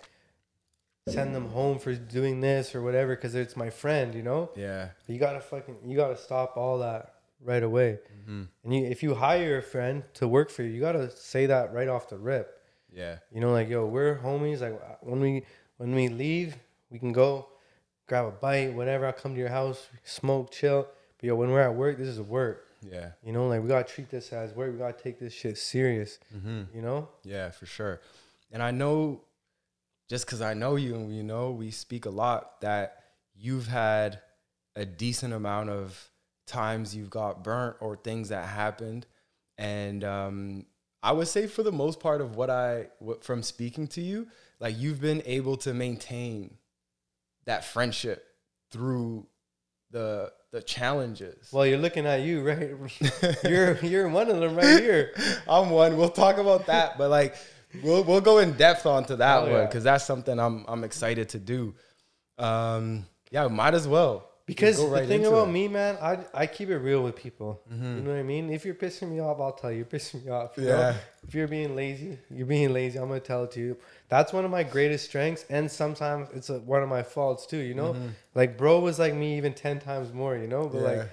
send 1.07 1.33
them 1.33 1.49
home 1.49 1.79
for 1.79 1.93
doing 1.95 2.41
this 2.41 2.75
or 2.75 2.81
whatever 2.81 3.15
because 3.15 3.35
it's 3.35 3.55
my 3.57 3.69
friend, 3.69 4.13
you 4.13 4.21
know. 4.23 4.49
yeah 4.55 4.89
You 5.07 5.17
gotta 5.17 5.41
fucking 5.41 5.77
you 5.85 5.95
gotta 5.97 6.17
stop 6.17 6.57
all 6.57 6.79
that 6.79 7.15
right 7.43 7.63
away. 7.63 7.99
Mm-hmm. 8.21 8.43
And 8.63 8.75
you 8.75 8.85
if 8.85 9.01
you 9.03 9.15
hire 9.15 9.57
a 9.57 9.63
friend 9.63 10.03
to 10.15 10.27
work 10.27 10.49
for 10.49 10.63
you, 10.63 10.69
you 10.69 10.79
gotta 10.79 11.09
say 11.09 11.47
that 11.47 11.73
right 11.73 11.87
off 11.87 12.07
the 12.09 12.17
rip. 12.17 12.61
yeah 12.93 13.17
You 13.33 13.41
know, 13.41 13.51
like 13.51 13.69
yo, 13.69 13.85
we're 13.85 14.17
homies. 14.17 14.61
Like 14.61 14.79
when 15.01 15.19
we 15.19 15.43
when 15.77 15.95
we 15.95 16.07
leave, 16.07 16.55
we 16.91 16.99
can 16.99 17.11
go 17.11 17.47
grab 18.07 18.25
a 18.25 18.31
bite, 18.31 18.73
whatever. 18.73 19.05
I'll 19.07 19.13
come 19.13 19.33
to 19.33 19.39
your 19.39 19.49
house, 19.49 19.87
smoke, 20.03 20.51
chill. 20.51 20.87
But 21.17 21.27
yo, 21.27 21.35
when 21.35 21.49
we're 21.49 21.61
at 21.61 21.75
work, 21.75 21.97
this 21.97 22.07
is 22.07 22.21
work. 22.21 22.67
Yeah 22.81 23.11
You 23.23 23.31
know, 23.33 23.47
like 23.47 23.61
we 23.61 23.67
gotta 23.67 23.91
treat 23.91 24.09
this 24.09 24.33
as 24.33 24.53
work. 24.53 24.71
We 24.71 24.77
gotta 24.79 25.01
take 25.01 25.19
this 25.19 25.33
shit 25.33 25.57
serious. 25.57 26.19
mm-hmm. 26.35 26.63
You 26.75 26.81
know? 26.81 27.09
Yeah, 27.23 27.51
for 27.51 27.65
sure. 27.65 28.01
And 28.51 28.61
I 28.61 28.71
know, 28.71 29.21
just 30.09 30.25
because 30.25 30.41
I 30.41 30.53
know 30.53 30.75
you 30.75 30.95
and 30.95 31.15
you 31.15 31.23
know, 31.23 31.51
we 31.51 31.71
speak 31.71 32.05
a 32.05 32.09
lot 32.09 32.61
that 32.61 33.03
you've 33.35 33.67
had 33.67 34.19
a 34.75 34.85
decent 34.85 35.33
amount 35.33 35.69
of 35.69 36.09
times 36.47 36.95
you've 36.95 37.09
got 37.09 37.43
burnt 37.43 37.77
or 37.79 37.95
things 37.95 38.29
that 38.29 38.47
happened. 38.47 39.05
And 39.57 40.03
um, 40.03 40.65
I 41.03 41.11
would 41.11 41.27
say, 41.27 41.47
for 41.47 41.63
the 41.63 41.71
most 41.71 41.99
part 41.99 42.21
of 42.21 42.35
what 42.35 42.49
I, 42.49 42.87
what, 42.99 43.23
from 43.23 43.41
speaking 43.43 43.87
to 43.89 44.01
you, 44.01 44.27
like 44.59 44.77
you've 44.77 45.01
been 45.01 45.21
able 45.25 45.57
to 45.57 45.73
maintain 45.73 46.57
that 47.45 47.63
friendship 47.63 48.25
through 48.71 49.27
the 49.91 50.31
the 50.51 50.61
challenges. 50.61 51.49
Well, 51.51 51.65
you're 51.65 51.77
looking 51.77 52.05
at 52.05 52.21
you, 52.21 52.41
right? 52.43 52.71
you're 53.43 53.77
you're 53.77 54.09
one 54.09 54.29
of 54.29 54.39
them 54.39 54.55
right 54.55 54.79
here. 54.81 55.13
I'm 55.47 55.69
one. 55.69 55.97
We'll 55.97 56.09
talk 56.09 56.37
about 56.37 56.65
that, 56.67 56.97
but 56.97 57.09
like 57.09 57.35
we'll 57.83 58.03
we'll 58.03 58.21
go 58.21 58.39
in 58.39 58.53
depth 58.53 58.85
onto 58.85 59.15
that 59.17 59.37
Oh, 59.39 59.41
one 59.43 59.51
yeah. 59.51 59.65
because 59.65 59.83
that's 59.83 60.05
something 60.05 60.39
I'm 60.39 60.65
I'm 60.67 60.83
excited 60.83 61.29
to 61.29 61.39
do. 61.39 61.73
Um, 62.37 63.05
yeah, 63.31 63.47
might 63.47 63.73
as 63.73 63.87
well 63.87 64.30
Because 64.47 64.77
Go 64.77 64.89
the 64.89 65.05
thing 65.07 65.25
about 65.25 65.47
it. 65.47 65.51
me, 65.51 65.67
man, 65.67 65.97
I 66.01 66.19
I 66.33 66.45
keep 66.47 66.69
it 66.69 66.77
real 66.79 67.01
with 67.03 67.15
people. 67.15 67.61
Mm-hmm. 67.71 67.95
You 67.97 68.01
know 68.01 68.09
what 68.11 68.19
I 68.19 68.23
mean? 68.23 68.49
If 68.49 68.65
you're 68.65 68.75
pissing 68.75 69.09
me 69.11 69.19
off, 69.21 69.39
I'll 69.39 69.53
tell 69.53 69.71
you. 69.71 69.77
You're 69.77 69.85
pissing 69.99 70.25
me 70.25 70.31
off. 70.31 70.57
you 70.57 70.65
Yeah. 70.67 70.75
know? 70.75 70.95
If 71.27 71.33
you're 71.35 71.47
being 71.47 71.75
lazy, 71.75 72.17
you're 72.29 72.47
being 72.47 72.73
lazy. 72.73 72.97
I'm 72.99 73.07
gonna 73.07 73.19
tell 73.21 73.43
it 73.45 73.51
to 73.51 73.59
you. 73.59 73.77
That's 74.09 74.33
one 74.33 74.43
of 74.43 74.51
my 74.51 74.63
greatest 74.63 75.05
strengths, 75.05 75.45
and 75.49 75.71
sometimes 75.71 76.29
it's 76.33 76.49
a, 76.49 76.59
one 76.59 76.83
of 76.83 76.89
my 76.89 77.03
faults 77.03 77.45
too. 77.45 77.57
You 77.69 77.75
know, 77.75 77.95
like 78.35 78.57
bro 78.57 78.79
was 78.79 78.97
like 78.99 79.13
me 79.13 79.37
even 79.37 79.53
ten 79.53 79.79
times 79.79 80.11
more. 80.11 80.35
You 80.35 80.47
know, 80.47 80.63
but 80.67 80.77
Mm-hmm. 80.81 80.85
Yeah. 80.85 80.97
like 81.01 81.09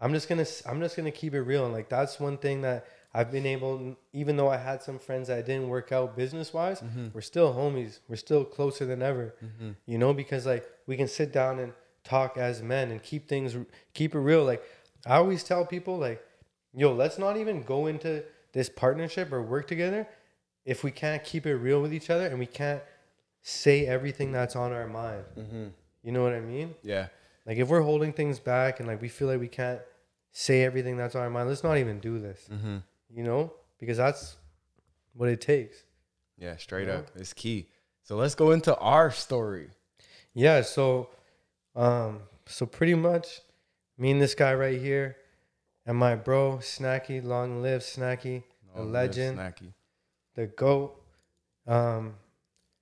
I'm 0.00 0.12
just 0.12 0.28
gonna 0.28 0.46
I'm 0.66 0.80
just 0.80 0.96
gonna 0.96 1.10
keep 1.10 1.34
it 1.34 1.42
real, 1.42 1.64
and 1.64 1.72
like 1.74 1.88
that's 1.88 2.20
one 2.20 2.38
thing 2.38 2.62
that 2.62 2.86
I've 3.12 3.32
been 3.32 3.46
able. 3.46 3.96
Even 4.12 4.36
though 4.36 4.48
I 4.48 4.56
had 4.56 4.82
some 4.82 4.98
friends 4.98 5.28
that 5.28 5.44
didn't 5.46 5.68
work 5.68 5.90
out 5.92 6.16
business 6.16 6.54
wise, 6.54 6.80
Mm-hmm. 6.80 7.08
we're 7.12 7.20
still 7.20 7.52
homies. 7.52 7.98
We're 8.08 8.16
still 8.16 8.44
closer 8.44 8.86
than 8.86 9.02
ever. 9.02 9.34
You 9.86 9.98
know, 9.98 10.14
because 10.14 10.46
like 10.46 10.64
we 10.86 10.96
can 10.96 11.08
sit 11.08 11.32
down 11.32 11.58
and 11.58 11.72
talk 12.08 12.36
as 12.36 12.62
men 12.62 12.90
and 12.90 13.02
keep 13.02 13.28
things 13.28 13.56
keep 13.94 14.14
it 14.14 14.18
real. 14.20 14.44
Like 14.44 14.62
I 15.06 15.16
always 15.16 15.44
tell 15.44 15.64
people, 15.66 15.98
like, 15.98 16.22
yo, 16.74 16.92
let's 16.92 17.18
not 17.18 17.36
even 17.36 17.62
go 17.62 17.86
into 17.86 18.24
this 18.52 18.68
partnership 18.68 19.32
or 19.32 19.42
work 19.42 19.66
together 19.68 20.06
if 20.64 20.82
we 20.84 20.90
can't 20.90 21.22
keep 21.24 21.46
it 21.46 21.54
real 21.54 21.80
with 21.82 21.92
each 21.94 22.10
other 22.10 22.26
and 22.26 22.38
we 22.38 22.46
can't 22.46 22.82
say 23.42 23.86
everything 23.86 24.32
that's 24.32 24.56
on 24.56 24.72
our 24.72 24.86
mind. 24.86 25.24
You 26.02 26.12
know 26.12 26.22
what 26.22 26.32
I 26.34 26.40
mean? 26.40 26.74
yeah, 26.82 27.08
Like 27.46 27.58
if 27.58 27.68
we're 27.68 27.82
holding 27.82 28.12
things 28.12 28.38
back 28.40 28.78
and 28.80 28.88
like 28.88 29.00
we 29.02 29.08
feel 29.08 29.28
like 29.28 29.40
we 29.40 29.48
can't 29.48 29.80
say 30.32 30.62
everything 30.62 30.96
that's 30.96 31.14
on 31.14 31.22
our 31.22 31.30
mind, 31.30 31.48
let's 31.48 31.64
not 31.64 31.76
even 31.78 31.98
do 32.00 32.18
this. 32.18 32.48
Mm-hmm. 32.52 32.76
You 33.10 33.22
know, 33.24 33.52
because 33.78 33.96
that's 33.96 34.36
what 35.14 35.28
it 35.28 35.40
takes. 35.40 35.76
yeah, 36.38 36.56
straight 36.56 36.82
You 36.82 36.86
know? 36.88 36.98
up, 36.98 37.08
it's 37.16 37.32
key. 37.32 37.68
So 38.02 38.16
let's 38.16 38.34
go 38.34 38.50
into 38.52 38.76
our 38.76 39.10
story. 39.10 39.68
Yeah. 40.34 40.62
So, 40.62 41.10
um, 41.78 42.20
so 42.46 42.66
pretty 42.66 42.94
much, 42.94 43.40
me 43.96 44.10
and 44.10 44.20
this 44.20 44.34
guy 44.34 44.52
right 44.52 44.80
here, 44.80 45.16
and 45.86 45.96
my 45.96 46.16
bro 46.16 46.58
Snacky, 46.60 47.24
long 47.24 47.62
live 47.62 47.82
Snacky, 47.82 48.42
a 48.74 48.78
Long 48.78 48.92
live 48.92 49.08
legend, 49.10 49.38
Snacky. 49.38 49.72
the 50.34 50.46
goat. 50.48 51.00
Um, 51.66 52.14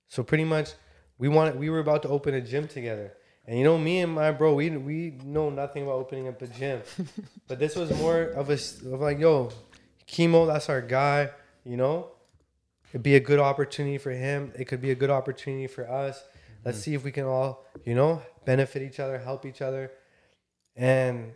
so 0.07 0.23
pretty 0.23 0.45
much, 0.45 0.71
we 1.19 1.27
wanted 1.27 1.59
we 1.59 1.69
were 1.69 1.79
about 1.79 2.01
to 2.03 2.09
open 2.09 2.33
a 2.33 2.41
gym 2.41 2.67
together. 2.67 3.13
And 3.45 3.57
you 3.57 3.63
know, 3.63 3.77
me 3.77 3.99
and 4.01 4.13
my 4.13 4.31
bro, 4.31 4.53
we 4.55 4.71
we 4.71 5.19
know 5.23 5.49
nothing 5.49 5.83
about 5.83 5.95
opening 5.95 6.27
up 6.27 6.41
a 6.41 6.47
gym, 6.47 6.81
but 7.47 7.59
this 7.59 7.75
was 7.75 7.91
more 7.97 8.21
of 8.23 8.49
a 8.49 8.53
of 8.53 8.99
like, 8.99 9.19
yo, 9.19 9.51
Keemo, 10.07 10.47
that's 10.47 10.69
our 10.69 10.81
guy. 10.81 11.29
You 11.63 11.77
know, 11.77 12.11
it'd 12.89 13.03
be 13.03 13.15
a 13.15 13.19
good 13.19 13.39
opportunity 13.39 13.99
for 13.99 14.11
him. 14.11 14.51
It 14.57 14.65
could 14.65 14.81
be 14.81 14.91
a 14.91 14.95
good 14.95 15.11
opportunity 15.11 15.67
for 15.67 15.87
us. 15.89 16.23
Let's 16.65 16.79
see 16.79 16.93
if 16.93 17.03
we 17.03 17.11
can 17.11 17.25
all, 17.25 17.65
you 17.85 17.95
know, 17.95 18.21
benefit 18.45 18.81
each 18.81 18.99
other, 18.99 19.17
help 19.19 19.45
each 19.45 19.61
other. 19.61 19.91
And 20.75 21.31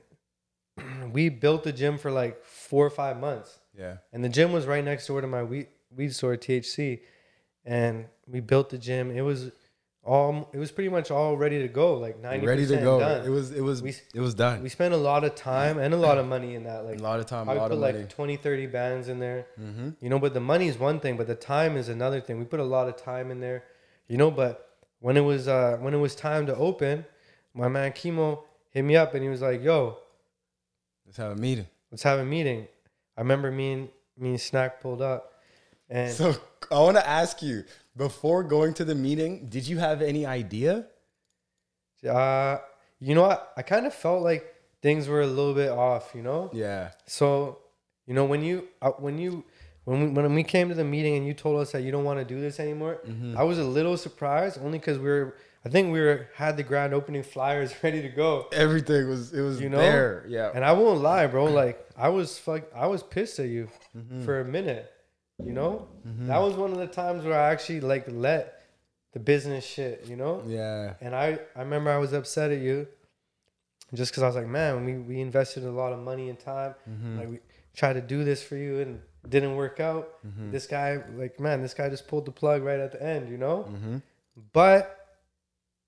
we 1.12 1.30
built 1.30 1.63
the 1.63 1.72
gym 1.72 1.98
for 1.98 2.12
like 2.12 2.44
four 2.44 2.86
or 2.86 2.90
five 2.90 3.20
months 3.20 3.60
Yeah, 3.78 3.98
and 4.13 4.24
the 4.24 4.30
gym 4.30 4.51
was 4.51 4.66
right 4.66 4.84
next 4.84 5.08
door 5.08 5.22
to 5.22 5.28
my 5.28 5.44
weed 5.44 5.68
weed 5.96 6.13
store 6.16 6.38
THC, 6.38 7.01
and 7.66 8.06
we 8.28 8.40
built 8.40 8.70
the 8.70 8.78
gym. 8.78 9.12
It 9.12 9.22
was 9.22 9.51
all 10.04 10.50
it 10.54 10.58
was 10.58 10.72
pretty 10.72 10.90
much 10.90 11.12
all 11.12 11.38
ready 11.38 11.60
to 11.62 11.68
go, 11.68 11.98
like 11.98 12.20
ninety 12.20 12.46
ready 12.48 12.66
to 12.66 12.78
go. 12.78 13.00
done. 13.00 13.25
It 13.25 13.30
was 13.30 13.51
it 13.51 13.62
was 13.62 13.82
We- 13.84 13.96
it 14.13 14.20
was 14.20 14.34
done. 14.34 14.63
we 14.63 14.70
spent 14.70 14.94
a 14.94 14.98
lot 14.98 15.24
of 15.24 15.36
time 15.36 15.78
and 15.78 15.94
a 15.94 15.98
lot 15.98 16.18
of 16.18 16.25
money 16.28 16.56
in 16.56 16.63
that. 16.63 16.86
Like 16.86 17.00
a 17.00 17.04
lot 17.04 17.20
of 17.20 17.25
time, 17.28 17.48
a 17.48 17.51
I 17.51 17.56
lot 17.56 17.70
put 17.70 17.74
of 17.74 17.80
like 17.80 17.96
money. 17.96 18.08
20, 18.08 18.38
30 18.38 18.66
bands 18.68 19.08
in 19.10 19.20
there. 19.20 19.48
mm-hmm. 19.60 19.90
You 20.01 20.10
know, 20.10 20.20
but 20.20 20.34
the 20.34 20.40
money 20.40 20.68
is 20.68 20.78
one 20.80 21.00
thing, 21.00 21.18
but 21.18 21.28
the 21.28 21.36
time 21.36 21.78
is 21.78 21.88
another 21.90 22.20
thing. 22.22 22.40
We 22.40 22.46
put 22.46 22.60
a 22.60 22.63
lot 22.78 22.88
of 22.88 22.96
time 22.98 23.30
in 23.32 23.40
there, 23.42 23.63
you 24.08 24.18
know. 24.18 24.32
But 24.32 24.68
when 25.01 25.17
it 25.17 25.22
was 25.22 25.48
uh, 25.50 25.77
when 25.81 25.93
it 25.93 25.98
was 25.98 26.15
time 26.15 26.46
to 26.48 26.55
open, 26.55 27.05
my 27.53 27.67
man 27.67 27.91
Keemo 27.91 28.39
hit 28.70 28.84
me 28.84 28.96
up 28.96 29.13
and 29.13 29.22
he 29.24 29.29
was 29.29 29.41
like, 29.41 29.62
"Yo, 29.62 29.98
Let's 31.05 31.17
have 31.17 31.34
a 31.34 31.36
meeting. 31.36 31.67
let's 31.91 32.03
have 32.03 32.20
a 32.20 32.25
meeting." 32.25 32.67
I 33.17 33.22
remember 33.22 33.51
me 33.51 33.74
and 33.74 33.89
me 34.17 34.29
and 34.29 34.41
Snack 34.41 34.79
pulled 34.81 35.01
up, 35.01 35.34
and 35.89 36.12
So 36.12 36.34
I 36.72 36.79
want 36.79 36.96
to 36.98 37.08
ask 37.08 37.41
you 37.41 37.65
before 37.98 38.43
going 38.43 38.74
to 38.75 38.86
the 38.86 38.96
meeting, 38.96 39.48
did 39.50 39.67
you 39.67 39.77
have 39.79 40.01
any 40.01 40.25
idea? 40.25 40.86
uh, 42.10 42.58
you 43.00 43.15
know 43.15 43.24
what? 43.24 43.51
I 43.58 43.62
kind 43.63 43.86
of 43.86 43.93
felt 43.93 44.24
like 44.24 44.55
things 44.81 45.08
were 45.08 45.22
a 45.22 45.27
little 45.27 45.53
bit 45.53 45.70
off, 45.70 46.12
you 46.15 46.22
know. 46.22 46.50
Yeah, 46.53 46.91
So, 47.05 47.60
you 48.05 48.13
know, 48.13 48.25
when 48.25 48.43
you 48.43 48.67
uh, 48.81 48.91
when 48.91 49.17
you 49.17 49.43
when 49.86 50.00
we 50.02 50.08
when 50.22 50.34
we 50.36 50.44
came 50.44 50.70
to 50.70 50.76
the 50.76 50.84
meeting 50.84 51.16
and 51.18 51.26
you 51.26 51.34
told 51.34 51.60
us 51.62 51.72
that 51.72 51.82
you 51.82 51.92
don't 51.92 52.04
want 52.04 52.20
to 52.20 52.26
do 52.26 52.40
this 52.40 52.60
anymore, 52.60 53.00
Mm-hmm. 53.08 53.38
I 53.38 53.44
was 53.44 53.58
a 53.60 53.64
little 53.64 53.98
surprised 53.98 54.60
only 54.64 54.78
because 54.80 54.98
we 54.98 55.06
were. 55.10 55.36
I 55.64 55.70
think 55.70 55.94
we 55.94 56.00
were 56.00 56.28
had 56.34 56.58
the 56.58 56.64
grand 56.64 56.92
opening 56.92 57.22
flyers 57.22 57.72
ready 57.84 58.02
to 58.02 58.10
go, 58.10 58.48
everything 58.52 59.08
was 59.08 59.32
it 59.34 59.42
was 59.42 59.62
You 59.62 59.70
know? 59.70 59.78
there. 59.78 60.26
Yeah, 60.28 60.52
and 60.56 60.66
I 60.66 60.72
won't 60.74 61.02
lie, 61.02 61.28
bro. 61.28 61.46
Like 61.46 61.86
I 61.96 62.10
was 62.10 62.38
fuck, 62.40 62.64
I 62.76 62.88
was 62.88 63.04
pissed 63.04 63.38
at 63.40 63.48
you 63.48 63.68
Mm-hmm. 63.96 64.24
for 64.26 64.40
a 64.42 64.46
minute. 64.46 64.92
You 65.44 65.54
know, 65.54 65.88
that 66.30 66.40
was 66.40 66.54
one 66.56 66.72
of 66.72 66.78
the 66.78 66.88
times 66.88 67.24
where 67.26 67.40
I 67.40 67.52
actually 67.52 67.82
like 67.82 68.06
let 68.10 68.62
the 69.14 69.20
business 69.20 69.66
shit. 69.66 70.06
You 70.08 70.16
know, 70.16 70.44
yeah, 70.48 70.94
and 71.02 71.16
I, 71.16 71.40
I 71.56 71.60
remember 71.62 71.90
I 71.92 71.98
was 71.98 72.14
upset 72.14 72.52
at 72.52 72.60
you 72.60 72.88
just 73.94 74.12
because 74.12 74.24
I 74.24 74.28
was 74.28 74.36
like, 74.36 74.48
man, 74.48 74.86
we, 74.86 74.94
we 74.98 75.20
invested 75.20 75.64
a 75.64 75.72
lot 75.72 75.94
of 75.94 76.00
money 76.00 76.30
and 76.30 76.40
time. 76.40 76.76
Mm-hmm. 76.90 77.20
Like, 77.20 77.30
we 77.30 77.40
tried 77.76 77.94
to 77.94 78.02
do 78.02 78.24
this 78.24 78.42
for 78.42 78.56
you 78.56 78.80
and 78.80 79.02
didn't 79.28 79.56
work 79.56 79.80
out. 79.80 80.24
Mm-hmm. 80.25 80.51
This 80.51 80.68
guy, 80.68 81.01
like, 81.16 81.40
man, 81.40 81.62
this 81.62 81.74
guy 81.74 81.90
just 81.90 82.08
pulled 82.08 82.25
the 82.25 82.32
plug 82.32 82.63
right 82.63 82.80
at 82.80 82.92
the 82.92 83.04
end, 83.04 83.30
you 83.30 83.38
know? 83.38 83.63
hmm 83.63 83.98
but 84.54 85.18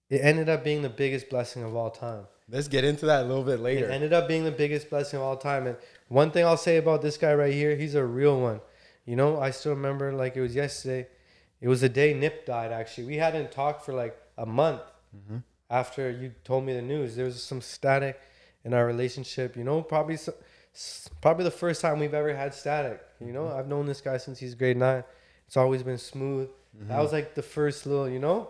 it 0.10 0.18
ended 0.18 0.50
up 0.50 0.64
being 0.64 0.82
the 0.82 0.90
biggest 0.90 1.30
blessing 1.30 1.64
of 1.64 1.76
all 1.76 1.90
time. 1.90 2.28
Let's 2.50 2.68
get 2.68 2.84
into 2.84 3.06
that 3.06 3.24
a 3.24 3.26
little 3.26 3.44
bit 3.44 3.62
later. 3.62 3.88
It 3.88 3.92
ended 3.92 4.14
up 4.14 4.28
being 4.28 4.44
the 4.44 4.52
biggest 4.52 4.90
blessing 4.90 5.18
of 5.18 5.26
all 5.26 5.38
time. 5.38 5.66
And 5.66 5.78
one 6.10 6.30
thing 6.30 6.46
I'll 6.46 6.58
say 6.58 6.78
about 6.78 7.02
this 7.02 7.18
guy 7.18 7.34
right 7.34 7.54
here, 7.54 7.76
he's 7.76 7.96
a 7.96 8.04
real 8.06 8.40
one. 8.40 8.60
You 9.06 9.16
know, 9.16 9.40
I 9.40 9.52
still 9.52 9.74
remember 9.74 10.12
like 10.14 10.36
it 10.36 10.42
was 10.42 10.54
yesterday. 10.54 11.08
It 11.62 11.68
was 11.70 11.82
the 11.82 11.90
day 11.90 12.14
Nip 12.14 12.46
died. 12.46 12.72
Actually, 12.72 13.06
we 13.08 13.16
hadn't 13.16 13.52
talked 13.52 13.86
for 13.86 13.94
like 13.94 14.16
a 14.38 14.46
month 14.46 14.82
after 15.70 16.12
you 16.12 16.34
told 16.44 16.66
me 16.66 16.74
the 16.74 16.82
news. 16.82 17.16
There 17.16 17.26
was 17.26 17.42
some 17.42 17.62
static 17.62 18.20
in 18.66 18.74
our 18.74 18.86
relationship. 18.86 19.56
You 19.56 19.64
know, 19.64 19.82
probably 19.82 20.18
probably 21.22 21.46
the 21.46 21.52
first 21.52 21.82
time 21.82 22.00
we've 22.00 22.14
ever 22.14 22.36
had 22.36 22.54
static. 22.54 23.02
You 23.28 23.34
know, 23.34 23.48
I've 23.48 23.68
known 23.68 23.86
this 23.86 24.02
guy 24.02 24.18
since 24.18 24.40
he's 24.40 24.56
grade 24.56 24.78
nine. 24.78 25.04
It's 25.48 25.58
always 25.58 25.84
been 25.84 25.98
smooth. 25.98 26.50
That 26.88 27.00
was 27.00 27.12
like 27.12 27.36
the 27.36 27.44
first 27.44 27.86
little, 27.86 28.10
you 28.10 28.20
know. 28.20 28.50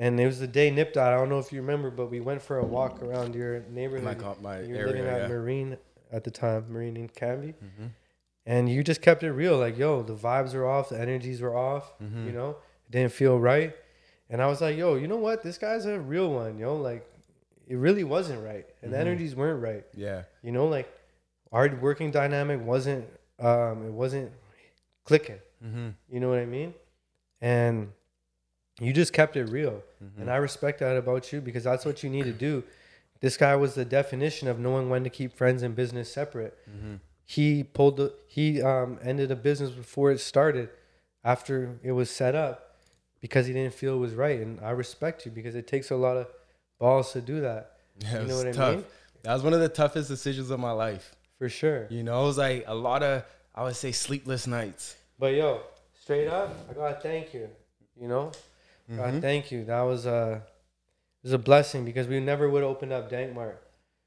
And 0.00 0.20
it 0.20 0.26
was 0.26 0.38
the 0.38 0.46
day 0.46 0.70
Nip 0.70 0.92
died. 0.92 1.12
I 1.12 1.16
don't 1.16 1.28
know 1.28 1.40
if 1.40 1.52
you 1.52 1.60
remember, 1.60 1.90
but 1.90 2.06
we 2.08 2.20
went 2.20 2.40
for 2.40 2.58
a 2.58 2.64
walk 2.64 3.02
around 3.02 3.34
your 3.34 3.64
neighborhood. 3.70 4.04
My 4.04 4.14
co- 4.14 4.36
my 4.40 4.60
you 4.60 4.74
were 4.74 4.80
area, 4.80 4.86
living 4.92 5.06
at 5.06 5.20
yeah. 5.22 5.26
Marine 5.28 5.76
at 6.12 6.22
the 6.24 6.30
time, 6.30 6.66
Marine 6.70 6.96
in 6.96 7.08
Cambie. 7.08 7.54
Mm-hmm. 7.54 7.86
And 8.46 8.68
you 8.70 8.82
just 8.84 9.02
kept 9.02 9.22
it 9.24 9.32
real. 9.32 9.58
Like, 9.58 9.76
yo, 9.76 10.02
the 10.02 10.14
vibes 10.14 10.54
were 10.54 10.66
off, 10.68 10.88
the 10.90 11.00
energies 11.00 11.40
were 11.40 11.56
off, 11.56 11.92
Mm-hmm. 12.00 12.26
you 12.26 12.32
know, 12.32 12.50
it 12.50 12.92
didn't 12.92 13.12
feel 13.12 13.38
right. 13.38 13.74
And 14.30 14.40
I 14.40 14.46
was 14.46 14.60
like, 14.60 14.76
yo, 14.76 14.94
you 14.94 15.08
know 15.08 15.16
what? 15.16 15.42
This 15.42 15.58
guy's 15.58 15.84
a 15.86 15.98
real 15.98 16.30
one, 16.32 16.58
yo. 16.58 16.76
Like, 16.76 17.04
it 17.66 17.74
really 17.76 18.04
wasn't 18.04 18.44
right. 18.44 18.66
And 18.82 18.90
Mm-hmm. 18.90 18.92
the 18.92 18.98
energies 18.98 19.34
weren't 19.34 19.60
right. 19.60 19.84
yeah. 19.94 20.22
You 20.42 20.52
know, 20.52 20.68
like 20.68 20.88
our 21.50 21.68
working 21.74 22.10
dynamic 22.12 22.60
wasn't 22.64 23.04
um 23.38 23.86
it 23.86 23.92
wasn't 23.92 24.32
clicking. 25.04 25.38
Mm-hmm. 25.64 25.88
You 26.10 26.20
know 26.20 26.28
what 26.28 26.38
I 26.38 26.46
mean? 26.46 26.74
And 27.40 27.92
you 28.80 28.92
just 28.92 29.12
kept 29.12 29.36
it 29.36 29.44
real. 29.44 29.82
Mm-hmm. 30.02 30.22
And 30.22 30.30
I 30.30 30.36
respect 30.36 30.80
that 30.80 30.96
about 30.96 31.32
you 31.32 31.40
because 31.40 31.64
that's 31.64 31.84
what 31.84 32.02
you 32.02 32.10
need 32.10 32.24
to 32.24 32.32
do. 32.32 32.62
This 33.20 33.36
guy 33.36 33.56
was 33.56 33.74
the 33.74 33.84
definition 33.84 34.46
of 34.46 34.60
knowing 34.60 34.88
when 34.90 35.02
to 35.04 35.10
keep 35.10 35.36
friends 35.36 35.62
and 35.62 35.74
business 35.74 36.12
separate. 36.12 36.56
Mm-hmm. 36.70 36.96
He 37.24 37.64
pulled 37.64 37.96
the 37.96 38.14
he 38.26 38.62
um 38.62 38.98
ended 39.02 39.30
a 39.30 39.36
business 39.36 39.70
before 39.70 40.10
it 40.10 40.20
started 40.20 40.70
after 41.24 41.78
it 41.82 41.92
was 41.92 42.10
set 42.10 42.34
up 42.34 42.76
because 43.20 43.46
he 43.46 43.52
didn't 43.52 43.74
feel 43.74 43.94
it 43.94 43.98
was 43.98 44.14
right. 44.14 44.40
And 44.40 44.60
I 44.60 44.70
respect 44.70 45.26
you 45.26 45.32
because 45.32 45.54
it 45.54 45.66
takes 45.66 45.90
a 45.90 45.96
lot 45.96 46.16
of 46.16 46.28
balls 46.78 47.12
to 47.12 47.20
do 47.20 47.40
that. 47.40 47.72
Yeah, 48.00 48.20
You 48.20 48.28
know 48.28 48.36
what 48.36 48.58
I 48.58 48.74
mean? 48.76 48.84
That 49.22 49.34
was 49.34 49.42
one 49.42 49.52
of 49.52 49.60
the 49.60 49.68
toughest 49.68 50.08
decisions 50.08 50.50
of 50.50 50.60
my 50.60 50.70
life. 50.70 51.14
For 51.38 51.48
sure. 51.48 51.86
You 51.88 52.02
know, 52.02 52.22
it 52.22 52.26
was 52.26 52.38
like 52.38 52.64
a 52.66 52.74
lot 52.74 53.02
of 53.02 53.24
I 53.54 53.62
would 53.62 53.76
say 53.76 53.92
sleepless 53.92 54.46
nights. 54.46 54.96
But 55.18 55.34
yo, 55.34 55.62
straight 56.00 56.28
up, 56.28 56.56
I 56.70 56.74
gotta 56.74 57.00
thank 57.00 57.34
you. 57.34 57.48
You 58.00 58.08
know, 58.08 58.32
gotta 58.88 59.12
mm-hmm. 59.12 59.20
thank 59.20 59.50
you. 59.50 59.64
That 59.64 59.82
was 59.82 60.06
a 60.06 60.42
it 61.22 61.26
was 61.26 61.32
a 61.32 61.38
blessing 61.38 61.84
because 61.84 62.06
we 62.06 62.20
never 62.20 62.48
would 62.48 62.62
have 62.62 62.70
opened 62.70 62.92
up 62.92 63.10
Dankmart 63.10 63.56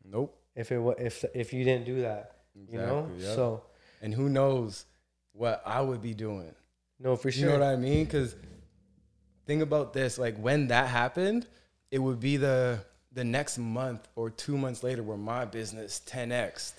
Nope. 0.03 0.37
if 0.55 0.71
it 0.71 0.79
wa- 0.79 0.95
if 0.97 1.25
if 1.33 1.53
you 1.53 1.63
didn't 1.63 1.85
do 1.85 2.01
that. 2.01 2.37
You 2.69 2.79
know, 2.79 3.09
yep. 3.17 3.35
so 3.35 3.63
And 4.01 4.13
who 4.13 4.27
knows 4.27 4.85
what 5.31 5.61
I 5.65 5.81
would 5.81 6.01
be 6.01 6.13
doing. 6.13 6.53
no, 6.99 7.15
for 7.15 7.31
sure. 7.31 7.51
You 7.51 7.57
know 7.57 7.59
what 7.59 7.73
I 7.73 7.77
mean? 7.77 8.03
Because 8.03 8.35
think 9.45 9.61
about 9.61 9.93
this: 9.93 10.17
like 10.17 10.37
when 10.37 10.67
that 10.67 10.87
happened, 10.87 11.47
it 11.91 11.99
would 11.99 12.19
be 12.19 12.37
the 12.37 12.83
the 13.13 13.23
next 13.23 13.57
month 13.57 14.07
or 14.15 14.29
two 14.29 14.57
months 14.57 14.83
later 14.83 15.03
where 15.03 15.17
my 15.17 15.45
business 15.45 16.01
10x. 16.05 16.73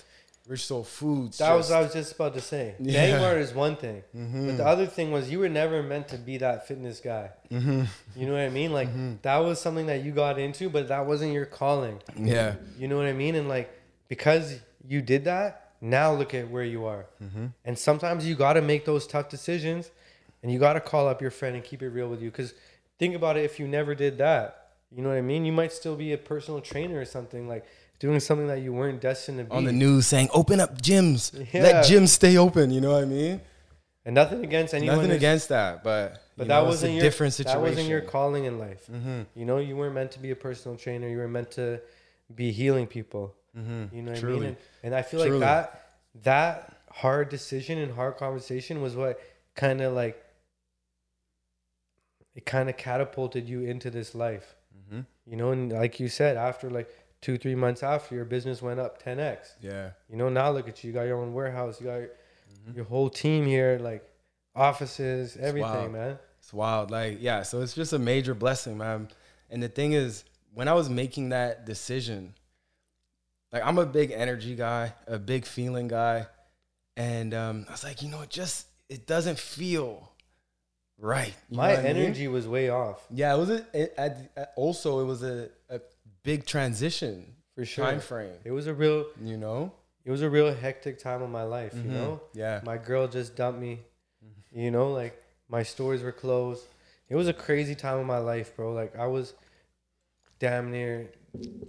Rich 0.49 0.67
Soul 0.67 0.83
Foods. 0.85 1.39
that 1.39 1.55
was 1.55 1.71
what 1.71 1.79
I 1.79 1.83
was 1.83 1.93
just 1.93 2.15
about 2.15 2.35
to 2.35 2.41
say. 2.41 2.75
Yeah. 2.81 3.19
Dankmart 3.19 3.39
is 3.39 3.55
one 3.55 3.77
thing, 3.77 4.03
Mm-hmm. 4.17 4.47
but 4.49 4.57
the 4.57 4.67
other 4.67 4.87
thing 4.87 5.13
was 5.13 5.31
you 5.31 5.39
were 5.39 5.49
never 5.49 5.83
meant 5.83 6.09
to 6.09 6.19
be 6.19 6.39
that 6.39 6.67
fitness 6.67 6.99
guy. 7.01 7.31
Mm-hmm. 7.51 7.85
You 8.17 8.27
know 8.27 8.33
what 8.33 8.43
I 8.43 8.49
mean? 8.49 8.73
Like 8.73 9.23
that 9.23 9.39
was 9.39 9.61
something 9.61 9.87
that 9.87 10.03
you 10.03 10.11
got 10.13 10.39
into, 10.39 10.69
but 10.69 10.89
that 10.89 11.07
wasn't 11.07 11.33
your 11.33 11.47
calling. 11.47 12.01
yeah. 12.17 12.57
You 12.79 12.89
know 12.89 12.97
what 12.97 13.07
I 13.07 13.13
mean? 13.13 13.35
And 13.37 13.49
like 13.49 13.71
because 14.09 14.59
you 14.87 15.01
did 15.01 15.25
that, 15.27 15.71
now 15.81 16.13
look 16.13 16.35
at 16.35 16.51
where 16.51 16.65
you 16.65 16.85
are. 16.87 17.07
Mm-hmm. 17.23 17.47
And 17.65 17.79
sometimes 17.79 18.27
you 18.27 18.35
got 18.35 18.55
to 18.55 18.63
make 18.63 18.85
those 18.85 19.07
tough 19.07 19.29
decisions, 19.29 19.91
and 20.43 20.53
you 20.53 20.59
got 20.59 20.73
to 20.75 20.81
call 20.81 21.07
up 21.09 21.23
your 21.23 21.31
friend 21.31 21.55
and 21.55 21.65
keep 21.65 21.83
it 21.83 21.89
real 21.89 22.09
with 22.09 22.21
you. 22.21 22.31
Because 22.31 22.53
think 22.99 23.15
about 23.15 23.37
it: 23.37 23.45
if 23.45 23.59
you 23.61 23.69
never 23.69 23.95
did 23.95 24.19
that, 24.19 24.71
you 24.95 25.03
know 25.03 25.09
what 25.09 25.19
I 25.19 25.23
mean? 25.23 25.45
You 25.45 25.53
might 25.53 25.73
still 25.73 25.95
be 25.97 26.13
a 26.13 26.19
personal 26.19 26.61
trainer 26.61 26.99
or 27.01 27.05
something 27.05 27.49
like 27.49 27.65
doing 28.03 28.19
something 28.19 28.49
that 28.49 28.61
you 28.61 28.73
weren't 28.73 29.01
destined 29.01 29.39
to 29.39 29.45
be. 29.45 29.51
On 29.53 29.63
the 29.65 29.71
news 29.73 30.09
saying, 30.09 30.29
open 30.35 30.59
up 30.59 30.83
gyms. 30.83 31.33
Yeah. 31.55 31.63
Let 31.63 31.85
gyms 31.87 32.09
stay 32.09 32.37
open. 32.37 32.73
You 32.73 32.81
know 32.81 32.93
what 32.93 33.03
I 33.03 33.07
mean? 33.07 33.41
and 34.05 34.17
nothing 34.17 34.43
against 34.45 34.75
anyone. 34.75 34.97
Nothing 34.97 35.13
against 35.13 35.49
that, 35.51 35.85
but, 35.85 36.21
But 36.37 36.49
that 36.49 36.59
know, 36.61 36.65
wasn't 36.65 36.91
a 36.91 36.95
your 36.95 37.03
different 37.05 37.35
situation. 37.35 37.63
That 37.63 37.69
wasn't 37.71 37.89
your 37.89 38.01
calling 38.01 38.45
in 38.47 38.59
life. 38.59 38.85
Mhm. 38.93 39.27
You 39.37 39.45
know, 39.45 39.59
you 39.59 39.77
weren't 39.77 39.95
meant 39.95 40.11
to 40.13 40.19
be 40.19 40.33
a 40.33 40.35
personal 40.35 40.77
trainer. 40.77 41.09
You 41.09 41.19
were 41.19 41.29
meant 41.29 41.53
to 41.53 41.81
be 42.35 42.51
healing 42.51 42.89
people. 42.89 43.37
Mhm. 43.57 43.93
You 43.95 44.03
know 44.03 44.11
what 44.11 44.21
I 44.25 44.27
mean? 44.27 44.43
And, 44.45 44.57
and 44.83 44.95
I 44.97 45.03
feel 45.03 45.21
Truly. 45.21 45.39
like 45.39 45.49
that 45.49 45.79
that 46.25 46.77
hard 46.91 47.29
decision 47.29 47.79
and 47.79 47.93
hard 47.93 48.17
conversation 48.17 48.83
was 48.83 48.97
what 48.97 49.21
kind 49.55 49.81
of 49.81 49.93
like 49.95 50.21
it 52.35 52.45
kind 52.45 52.69
of 52.69 52.77
catapulted 52.77 53.49
you 53.49 53.61
into 53.63 53.89
this 53.89 54.15
life. 54.15 54.57
Mhm. 54.91 55.07
You 55.27 55.37
know, 55.37 55.53
and 55.53 55.71
like 55.71 56.01
you 56.01 56.09
said, 56.09 56.37
after 56.37 56.69
like 56.71 56.89
two, 57.23 57.39
three 57.39 57.55
months 57.55 57.83
after 57.83 58.15
your 58.15 58.25
business 58.27 58.61
went 58.61 58.79
up 58.81 59.03
10x. 59.03 59.53
Yeah. 59.63 59.91
You 60.11 60.17
know, 60.17 60.29
now 60.29 60.51
look 60.51 60.69
at 60.69 60.85
you. 60.85 60.89
You 60.89 60.95
got 60.95 61.05
your 61.05 61.17
own 61.19 61.33
warehouse. 61.33 61.81
You 61.81 61.87
got 61.87 61.97
your, 61.97 62.11
Mm-hmm. 62.67 62.77
your 62.77 62.85
whole 62.85 63.09
team 63.11 63.47
here, 63.47 63.79
like 63.83 64.05
offices, 64.55 65.37
everything, 65.37 65.71
wild. 65.71 65.93
man. 65.93 66.19
It's 66.39 66.53
wild. 66.53 66.91
Like, 66.91 67.19
yeah, 67.21 67.43
so 67.43 67.61
it's 67.63 67.75
just 67.75 67.93
a 67.93 67.99
major 67.99 68.35
blessing, 68.35 68.77
man. 68.79 69.09
And 69.51 69.63
the 69.63 69.69
thing 69.69 69.93
is, 69.95 70.25
when 70.55 70.69
I 70.69 70.75
was 70.75 70.89
making 70.91 71.31
that 71.31 71.65
decision, 71.67 72.35
like 73.53 73.65
I'm 73.65 73.79
a 73.79 73.87
big 73.87 74.11
energy 74.13 74.55
guy, 74.55 74.93
a 75.07 75.19
big 75.19 75.45
feeling 75.47 75.89
guy. 75.89 76.27
And 76.97 77.33
um, 77.35 77.65
I 77.69 77.73
was 77.73 77.85
like, 77.85 78.03
you 78.03 78.09
know, 78.11 78.21
it 78.23 78.31
just 78.31 78.67
it 78.89 79.07
doesn't 79.07 79.39
feel 79.39 80.13
right. 80.99 81.35
You 81.51 81.57
My 81.57 81.71
what 81.71 81.79
I 81.79 81.83
mean? 81.85 81.97
energy 81.97 82.29
was 82.29 82.47
way 82.47 82.69
off 82.69 83.05
Yeah, 83.11 83.35
it 83.35 83.39
was 83.39 83.51
a, 83.51 83.67
it, 83.73 83.95
I- 83.99 84.47
also 84.57 85.01
it 85.01 85.05
was 85.07 85.23
a, 85.23 85.49
a 85.71 85.81
big 86.23 86.47
transition 86.47 87.27
for 87.55 87.65
sure. 87.65 87.85
time 87.85 88.01
frame. 88.01 88.33
It 88.45 88.51
was 88.53 88.67
a 88.67 88.75
real, 88.75 89.07
You 89.23 89.37
know? 89.37 89.73
it 90.05 90.11
was 90.11 90.23
a 90.23 90.31
real 90.31 90.53
hectic 90.55 90.99
time 90.99 91.23
of 91.23 91.31
my 91.31 91.43
life. 91.43 91.75
You 91.75 91.83
Mhm. 91.83 91.87
know, 91.91 92.21
Yeah. 92.35 92.61
my 92.65 92.77
girl 92.79 93.09
just 93.09 93.37
dumped 93.37 93.61
me. 93.61 93.81
Mm-hmm. 94.25 94.59
You 94.61 94.71
know, 94.71 94.93
like 94.93 95.23
my 95.49 95.63
stores 95.63 96.03
were 96.03 96.13
closed. 96.13 96.65
It 97.09 97.17
was 97.17 97.29
a 97.29 97.33
crazy 97.35 97.75
time 97.75 97.99
of 97.99 98.07
my 98.07 98.19
life, 98.19 98.57
bro. 98.57 98.73
Like 98.73 98.97
I 98.97 99.07
was 99.07 99.35
damn 100.39 100.71
near, 100.71 101.11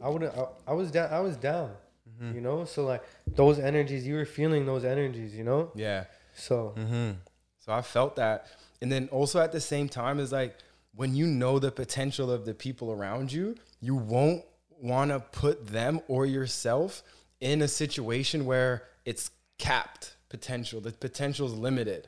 I 0.01 0.09
would 0.09 0.23
I, 0.23 0.45
I 0.67 0.73
was 0.73 0.91
down. 0.91 1.11
I 1.13 1.19
was 1.19 1.35
down. 1.37 1.75
Mm-hmm. 2.09 2.35
You 2.35 2.41
know, 2.41 2.65
so 2.65 2.85
like 2.85 3.03
those 3.27 3.59
energies, 3.59 4.05
you 4.07 4.15
were 4.15 4.25
feeling 4.25 4.65
those 4.65 4.83
energies. 4.85 5.35
You 5.35 5.43
know, 5.43 5.71
Yeah. 5.75 6.05
so 6.33 6.73
Mm-hmm. 6.77 7.11
So 7.59 7.71
I 7.71 7.81
felt 7.81 8.15
that. 8.17 8.47
And 8.81 8.91
then 8.91 9.07
also 9.11 9.39
at 9.39 9.51
the 9.53 9.61
same 9.61 9.87
time 9.89 10.19
is 10.19 10.31
like 10.31 10.55
when 10.95 11.15
you 11.15 11.25
know 11.25 11.59
the 11.59 11.71
potential 11.71 12.29
of 12.29 12.45
the 12.45 12.53
people 12.53 12.91
around 12.91 13.31
you, 13.31 13.55
you 13.83 13.95
won't 13.95 14.45
want 14.81 15.11
to 15.11 15.19
put 15.19 15.67
them 15.67 15.99
or 16.07 16.25
yourself 16.25 17.03
in 17.41 17.61
a 17.61 17.67
situation 17.67 18.45
where 18.45 18.83
it's 19.03 19.29
capped 19.57 20.15
potential. 20.29 20.79
The 20.79 20.91
potential 20.91 21.47
is 21.47 21.53
limited. 21.53 22.07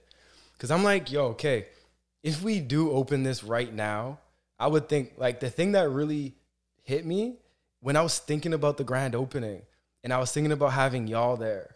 Cause 0.58 0.72
I'm 0.72 0.86
like, 0.86 1.12
yo, 1.12 1.26
okay, 1.28 1.68
if 2.24 2.42
we 2.42 2.62
do 2.62 2.92
open 2.92 3.24
this 3.24 3.44
right 3.44 3.72
now, 3.72 4.20
I 4.58 4.68
would 4.68 4.88
think 4.88 5.14
like 5.18 5.42
the 5.42 5.50
thing 5.50 5.74
that 5.74 5.90
really 5.90 6.36
hit 6.84 7.06
me 7.06 7.40
when 7.82 7.98
I 7.98 8.02
was 8.02 8.20
thinking 8.20 8.54
about 8.54 8.78
the 8.78 8.86
grand 8.86 9.14
opening 9.14 9.62
and 10.02 10.14
I 10.14 10.20
was 10.20 10.32
thinking 10.32 10.54
about 10.54 10.72
having 10.72 11.08
y'all 11.08 11.36
there. 11.36 11.76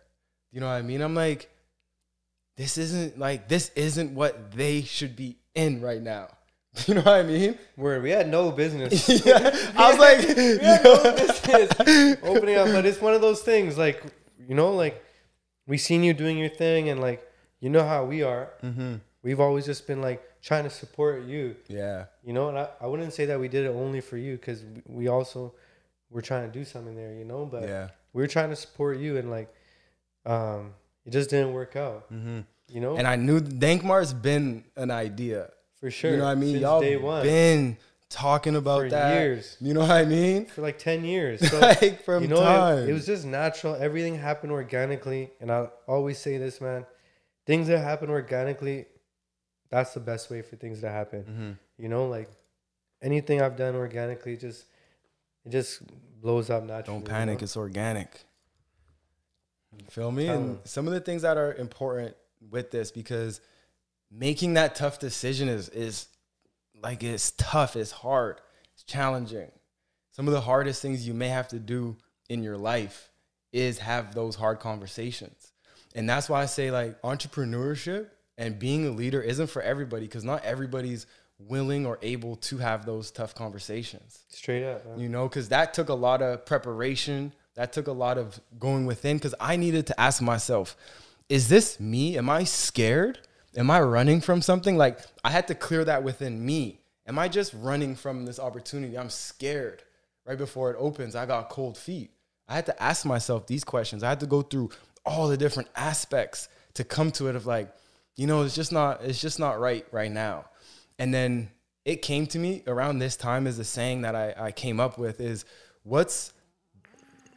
You 0.53 0.61
know 0.61 0.67
what 0.67 0.73
I 0.75 0.81
mean? 0.81 1.01
I'm 1.01 1.13
like, 1.13 1.51
this 2.55 2.77
isn't 2.77 3.19
like 3.19 3.49
this 3.49 3.69
isn't 3.75 4.15
what 4.15 4.53
they 4.53 4.81
should 4.81 5.17
be 5.17 5.37
in 5.55 5.81
right 5.81 6.01
now. 6.01 6.29
You 6.87 6.93
know 6.95 7.01
what 7.01 7.15
I 7.15 7.23
mean? 7.23 7.57
word 7.75 8.03
we 8.03 8.11
had 8.11 8.27
no 8.29 8.51
business. 8.51 9.09
yeah. 9.25 9.51
I 9.75 9.89
was 9.89 9.99
like, 9.99 10.19
we 10.37 10.57
had 10.63 10.83
no 10.83 11.03
business 11.15 12.17
opening 12.23 12.55
up, 12.55 12.67
but 12.67 12.85
it's 12.85 13.01
one 13.01 13.13
of 13.13 13.21
those 13.21 13.41
things. 13.41 13.77
Like 13.77 14.01
you 14.47 14.55
know, 14.55 14.73
like 14.73 15.03
we 15.67 15.77
seen 15.77 16.03
you 16.03 16.13
doing 16.13 16.37
your 16.37 16.49
thing, 16.49 16.89
and 16.89 17.01
like 17.01 17.27
you 17.59 17.69
know 17.69 17.83
how 17.85 18.05
we 18.05 18.23
are. 18.23 18.49
hmm 18.61 18.95
We've 19.21 19.41
always 19.41 19.65
just 19.65 19.85
been 19.85 20.01
like 20.01 20.23
trying 20.41 20.63
to 20.63 20.69
support 20.69 21.25
you. 21.25 21.57
yeah, 21.67 22.05
You 22.23 22.31
know, 22.31 22.47
and 22.47 22.57
I, 22.57 22.69
I 22.79 22.87
wouldn't 22.87 23.11
say 23.11 23.25
that 23.25 23.37
we 23.37 23.49
did 23.49 23.65
it 23.65 23.69
only 23.69 23.99
for 23.99 24.15
you 24.15 24.37
because 24.37 24.63
we 24.87 25.09
also 25.09 25.53
were 26.09 26.21
trying 26.21 26.49
to 26.49 26.57
do 26.57 26.63
something 26.63 26.95
there, 26.95 27.13
you 27.13 27.25
know. 27.25 27.45
But 27.45 27.63
yeah. 27.63 27.89
we 28.13 28.21
were 28.21 28.27
trying 28.29 28.49
to 28.51 28.55
support 28.55 28.97
you, 28.97 29.17
and 29.17 29.29
like, 29.29 29.53
um, 30.25 30.73
it 31.05 31.11
just 31.11 31.29
didn't 31.29 31.51
work 31.51 31.75
out, 31.75 32.05
hmm 32.09 32.39
you 32.71 32.79
know. 32.79 32.95
And 32.95 33.05
I 33.07 33.15
knew 33.17 33.41
Dankmart's 33.41 34.13
been 34.13 34.63
an 34.77 34.91
idea. 34.91 35.49
For 35.79 35.89
sure, 35.91 36.11
You 36.11 36.17
know 36.17 36.25
what 36.25 36.31
I 36.31 36.35
mean? 36.35 36.51
Since 36.53 36.61
Y'all 36.61 36.81
day 36.81 36.97
one, 36.97 37.23
been 37.23 37.77
talking 38.09 38.55
about 38.55 38.83
For 38.83 38.89
that 38.89 39.21
years. 39.21 39.55
You 39.61 39.73
know 39.73 39.81
what 39.81 39.91
I 39.91 40.05
mean? 40.05 40.45
for 40.47 40.61
like 40.61 40.77
ten 40.79 41.03
years. 41.05 41.39
So 41.49 41.59
like 41.59 42.03
from 42.03 42.23
you 42.23 42.29
know, 42.29 42.37
time. 42.41 42.79
it, 42.79 42.89
it 42.89 42.93
was 42.93 43.05
just 43.05 43.25
natural. 43.25 43.75
Everything 43.75 44.15
happened 44.15 44.51
organically, 44.51 45.31
and 45.39 45.51
I 45.51 45.67
always 45.87 46.17
say 46.17 46.37
this, 46.37 46.59
man: 46.59 46.85
things 47.45 47.67
that 47.67 47.79
happen 47.79 48.09
organically, 48.09 48.85
that's 49.69 49.93
the 49.93 49.99
best 49.99 50.29
way 50.29 50.41
for 50.41 50.55
things 50.55 50.81
to 50.81 50.89
happen. 50.89 51.57
Mhm. 51.77 51.81
You 51.83 51.89
know, 51.89 52.07
like 52.07 52.29
anything 53.01 53.41
I've 53.41 53.55
done 53.55 53.75
organically 53.75 54.35
just 54.35 54.65
it 55.45 55.51
just 55.51 55.81
blows 56.21 56.49
up 56.49 56.63
naturally. 56.63 56.99
Don't 56.99 57.07
you 57.07 57.13
panic. 57.13 57.39
know? 57.39 57.43
It's 57.45 57.55
organic. 57.55 58.25
You 59.77 59.85
feel 59.89 60.11
me? 60.11 60.27
And 60.27 60.59
some 60.65 60.87
of 60.87 60.93
the 60.93 60.99
things 60.99 61.21
that 61.21 61.37
are 61.37 61.53
important 61.53 62.15
with 62.49 62.71
this 62.71 62.91
because 62.91 63.39
making 64.11 64.55
that 64.55 64.75
tough 64.75 64.99
decision 64.99 65.49
is 65.49 65.69
is 65.69 66.07
like 66.81 67.03
it's 67.03 67.31
tough, 67.31 67.75
it's 67.75 67.91
hard, 67.91 68.39
it's 68.73 68.83
challenging. 68.83 69.51
Some 70.11 70.27
of 70.27 70.33
the 70.33 70.41
hardest 70.41 70.81
things 70.81 71.07
you 71.07 71.13
may 71.13 71.29
have 71.29 71.47
to 71.49 71.59
do 71.59 71.97
in 72.29 72.43
your 72.43 72.57
life 72.57 73.11
is 73.51 73.79
have 73.79 74.13
those 74.13 74.35
hard 74.35 74.59
conversations. 74.59 75.51
And 75.95 76.09
that's 76.09 76.29
why 76.29 76.41
I 76.41 76.45
say 76.45 76.71
like 76.71 77.01
entrepreneurship 77.01 78.07
and 78.37 78.57
being 78.59 78.87
a 78.87 78.91
leader 78.91 79.21
isn't 79.21 79.47
for 79.47 79.61
everybody 79.61 80.05
because 80.05 80.23
not 80.23 80.43
everybody's 80.45 81.05
willing 81.39 81.85
or 81.85 81.97
able 82.01 82.35
to 82.35 82.57
have 82.57 82.85
those 82.85 83.11
tough 83.11 83.33
conversations 83.33 84.19
Straight 84.29 84.63
up. 84.63 84.85
man. 84.85 84.99
you 84.99 85.09
know, 85.09 85.27
because 85.27 85.49
that 85.49 85.73
took 85.73 85.89
a 85.89 85.93
lot 85.93 86.21
of 86.21 86.45
preparation. 86.45 87.33
That 87.55 87.73
took 87.73 87.87
a 87.87 87.93
lot 87.93 88.17
of 88.17 88.39
going 88.59 88.85
within 88.85 89.17
because 89.17 89.35
I 89.39 89.55
needed 89.55 89.87
to 89.87 89.99
ask 89.99 90.21
myself, 90.21 90.75
is 91.27 91.49
this 91.49 91.79
me? 91.79 92.17
Am 92.17 92.29
I 92.29 92.43
scared? 92.43 93.19
Am 93.59 93.69
I 93.69 93.81
running 93.81 94.21
from 94.21 94.41
something? 94.41 94.77
Like 94.77 94.99
I 95.23 95.29
had 95.31 95.47
to 95.49 95.55
clear 95.55 95.83
that 95.83 96.01
within 96.01 96.43
me. 96.43 96.79
Am 97.05 97.19
I 97.19 97.27
just 97.27 97.53
running 97.53 97.93
from 97.93 98.25
this 98.25 98.39
opportunity? 98.39 98.97
I'm 98.97 99.09
scared. 99.09 99.83
Right 100.25 100.37
before 100.37 100.71
it 100.71 100.77
opens, 100.79 101.13
I 101.15 101.25
got 101.25 101.49
cold 101.49 101.77
feet. 101.77 102.11
I 102.47 102.55
had 102.55 102.65
to 102.67 102.83
ask 102.83 103.05
myself 103.05 103.47
these 103.47 103.65
questions. 103.65 104.01
I 104.01 104.09
had 104.09 104.21
to 104.21 104.27
go 104.27 104.41
through 104.43 104.69
all 105.05 105.27
the 105.27 105.35
different 105.35 105.69
aspects 105.75 106.47
to 106.75 106.83
come 106.85 107.11
to 107.13 107.27
it 107.27 107.35
of 107.35 107.45
like, 107.45 107.73
you 108.15 108.27
know, 108.27 108.43
it's 108.43 108.55
just 108.55 108.71
not, 108.71 109.03
it's 109.03 109.19
just 109.19 109.39
not 109.39 109.59
right 109.59 109.85
right 109.91 110.11
now. 110.11 110.45
And 110.97 111.13
then 111.13 111.49
it 111.83 112.01
came 112.01 112.27
to 112.27 112.39
me 112.39 112.63
around 112.65 112.99
this 112.99 113.17
time 113.17 113.45
is 113.45 113.59
a 113.59 113.65
saying 113.65 114.01
that 114.01 114.15
I, 114.15 114.33
I 114.37 114.51
came 114.51 114.79
up 114.79 114.97
with 114.97 115.19
is 115.19 115.43
what's 115.83 116.31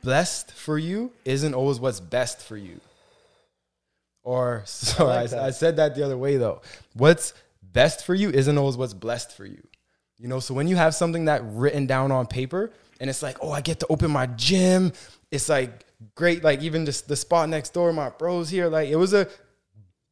blessed 0.02 0.52
for 0.52 0.78
you 0.78 1.12
isn't 1.24 1.54
always 1.54 1.80
what's 1.80 1.98
best 1.98 2.40
for 2.42 2.56
you. 2.56 2.80
Or 4.22 4.62
so 4.66 5.08
I, 5.08 5.22
like 5.22 5.30
that. 5.30 5.42
I 5.42 5.50
said 5.50 5.76
that 5.76 5.94
the 5.94 6.04
other 6.04 6.16
way 6.16 6.36
though. 6.36 6.62
What's 6.94 7.34
best 7.62 8.04
for 8.04 8.14
you 8.14 8.30
isn't 8.30 8.56
always 8.58 8.76
what's 8.76 8.94
blessed 8.94 9.36
for 9.36 9.46
you. 9.46 9.62
You 10.18 10.28
know, 10.28 10.38
so 10.38 10.54
when 10.54 10.68
you 10.68 10.76
have 10.76 10.94
something 10.94 11.24
that 11.24 11.42
written 11.44 11.86
down 11.86 12.12
on 12.12 12.26
paper 12.26 12.72
and 13.00 13.10
it's 13.10 13.22
like, 13.22 13.38
oh, 13.40 13.50
I 13.50 13.60
get 13.60 13.80
to 13.80 13.86
open 13.88 14.10
my 14.10 14.26
gym. 14.26 14.92
It's 15.32 15.48
like 15.48 15.84
great, 16.14 16.44
like 16.44 16.62
even 16.62 16.86
just 16.86 17.08
the 17.08 17.16
spot 17.16 17.48
next 17.48 17.70
door, 17.70 17.92
my 17.92 18.10
bros 18.10 18.48
here. 18.48 18.68
Like 18.68 18.88
it 18.88 18.96
was 18.96 19.12
a 19.14 19.26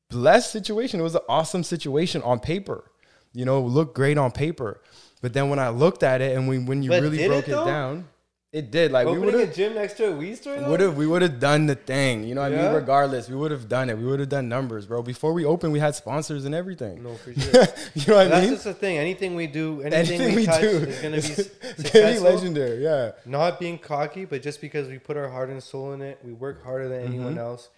blessed 0.09 0.51
situation. 0.51 0.99
It 0.99 1.05
was 1.05 1.15
an 1.15 1.23
awesome 1.29 1.63
situation 1.63 2.23
on 2.23 2.41
paper. 2.41 2.91
You 3.33 3.45
know, 3.45 3.59
it 3.59 3.69
looked 3.69 3.95
great 3.95 4.19
on 4.19 4.33
paper. 4.33 4.83
But 5.23 5.33
then 5.33 5.51
when 5.51 5.59
I 5.59 5.69
looked 5.69 6.03
at 6.03 6.21
it 6.21 6.37
and 6.37 6.49
we 6.49 6.59
when 6.59 6.83
you 6.83 6.91
But 6.91 7.03
really 7.03 7.19
did 7.19 7.27
it, 7.27 7.29
broke 7.29 7.49
it, 7.49 7.53
down, 7.53 8.09
it 8.53 8.71
did. 8.73 8.91
Like 8.91 9.07
we 9.07 9.17
would 9.19 9.33
have 9.35 9.49
a 9.49 9.53
gym 9.53 9.75
next 9.75 9.95
to 9.99 10.09
a 10.09 10.13
weed 10.13 10.35
store. 10.37 10.57
would 10.69 10.81
have 10.81 10.97
we 10.97 11.07
would 11.07 11.23
have 11.23 11.39
done 11.39 11.67
the 11.67 11.77
thing. 11.77 12.25
You 12.25 12.35
know 12.35 12.41
what 12.43 12.53
I 12.53 12.57
mean? 12.63 12.73
Regardless, 12.75 13.29
we 13.29 13.37
would 13.37 13.51
have 13.53 13.69
done 13.69 13.89
it. 13.91 13.97
We 13.97 14.05
would 14.05 14.19
have 14.21 14.29
done 14.29 14.49
numbers, 14.49 14.87
bro. 14.87 15.03
Before 15.03 15.33
we 15.33 15.45
opened, 15.45 15.73
we 15.73 15.79
had 15.79 15.95
sponsors 15.95 16.45
and 16.45 16.55
everything. 16.55 17.03
No, 17.03 17.15
for 17.15 17.33
sure. 17.41 17.65
you 17.95 18.07
know 18.09 18.17
what 18.17 18.27
I 18.27 18.31
mean? 18.31 18.31
That's 18.31 18.49
just 18.51 18.65
the 18.65 18.75
thing. 18.75 18.99
Anything 18.99 19.35
we 19.37 19.47
do, 19.47 19.83
anything, 19.83 20.21
Anything 20.21 20.29
we, 20.35 20.37
we, 20.43 20.47
touch 20.47 20.61
do 20.63 20.67
is 20.69 20.81
gonna 21.01 21.17
be 21.17 21.23
gonna 21.23 21.37
be 21.77 21.83
successful. 21.83 22.25
legendary. 22.25 22.83
Yeah. 22.83 23.13
Not 23.25 23.61
being 23.61 23.79
cocky, 23.79 24.25
but 24.25 24.43
just 24.43 24.61
because 24.61 24.89
we 24.89 24.99
put 24.99 25.17
our 25.17 25.29
heart 25.29 25.51
and 25.51 25.63
soul 25.63 25.93
in 25.93 26.03
it, 26.03 26.19
we 26.25 26.33
work 26.33 26.65
harder 26.65 26.89
than 26.89 27.03
anyone 27.03 27.31
Mm-hmm. 27.35 27.39
else, 27.39 27.69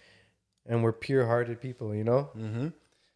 and 0.65 0.81
we're 0.83 0.91
pure-hearted 0.93 1.61
people. 1.61 1.93
You 1.93 2.03
know. 2.03 2.71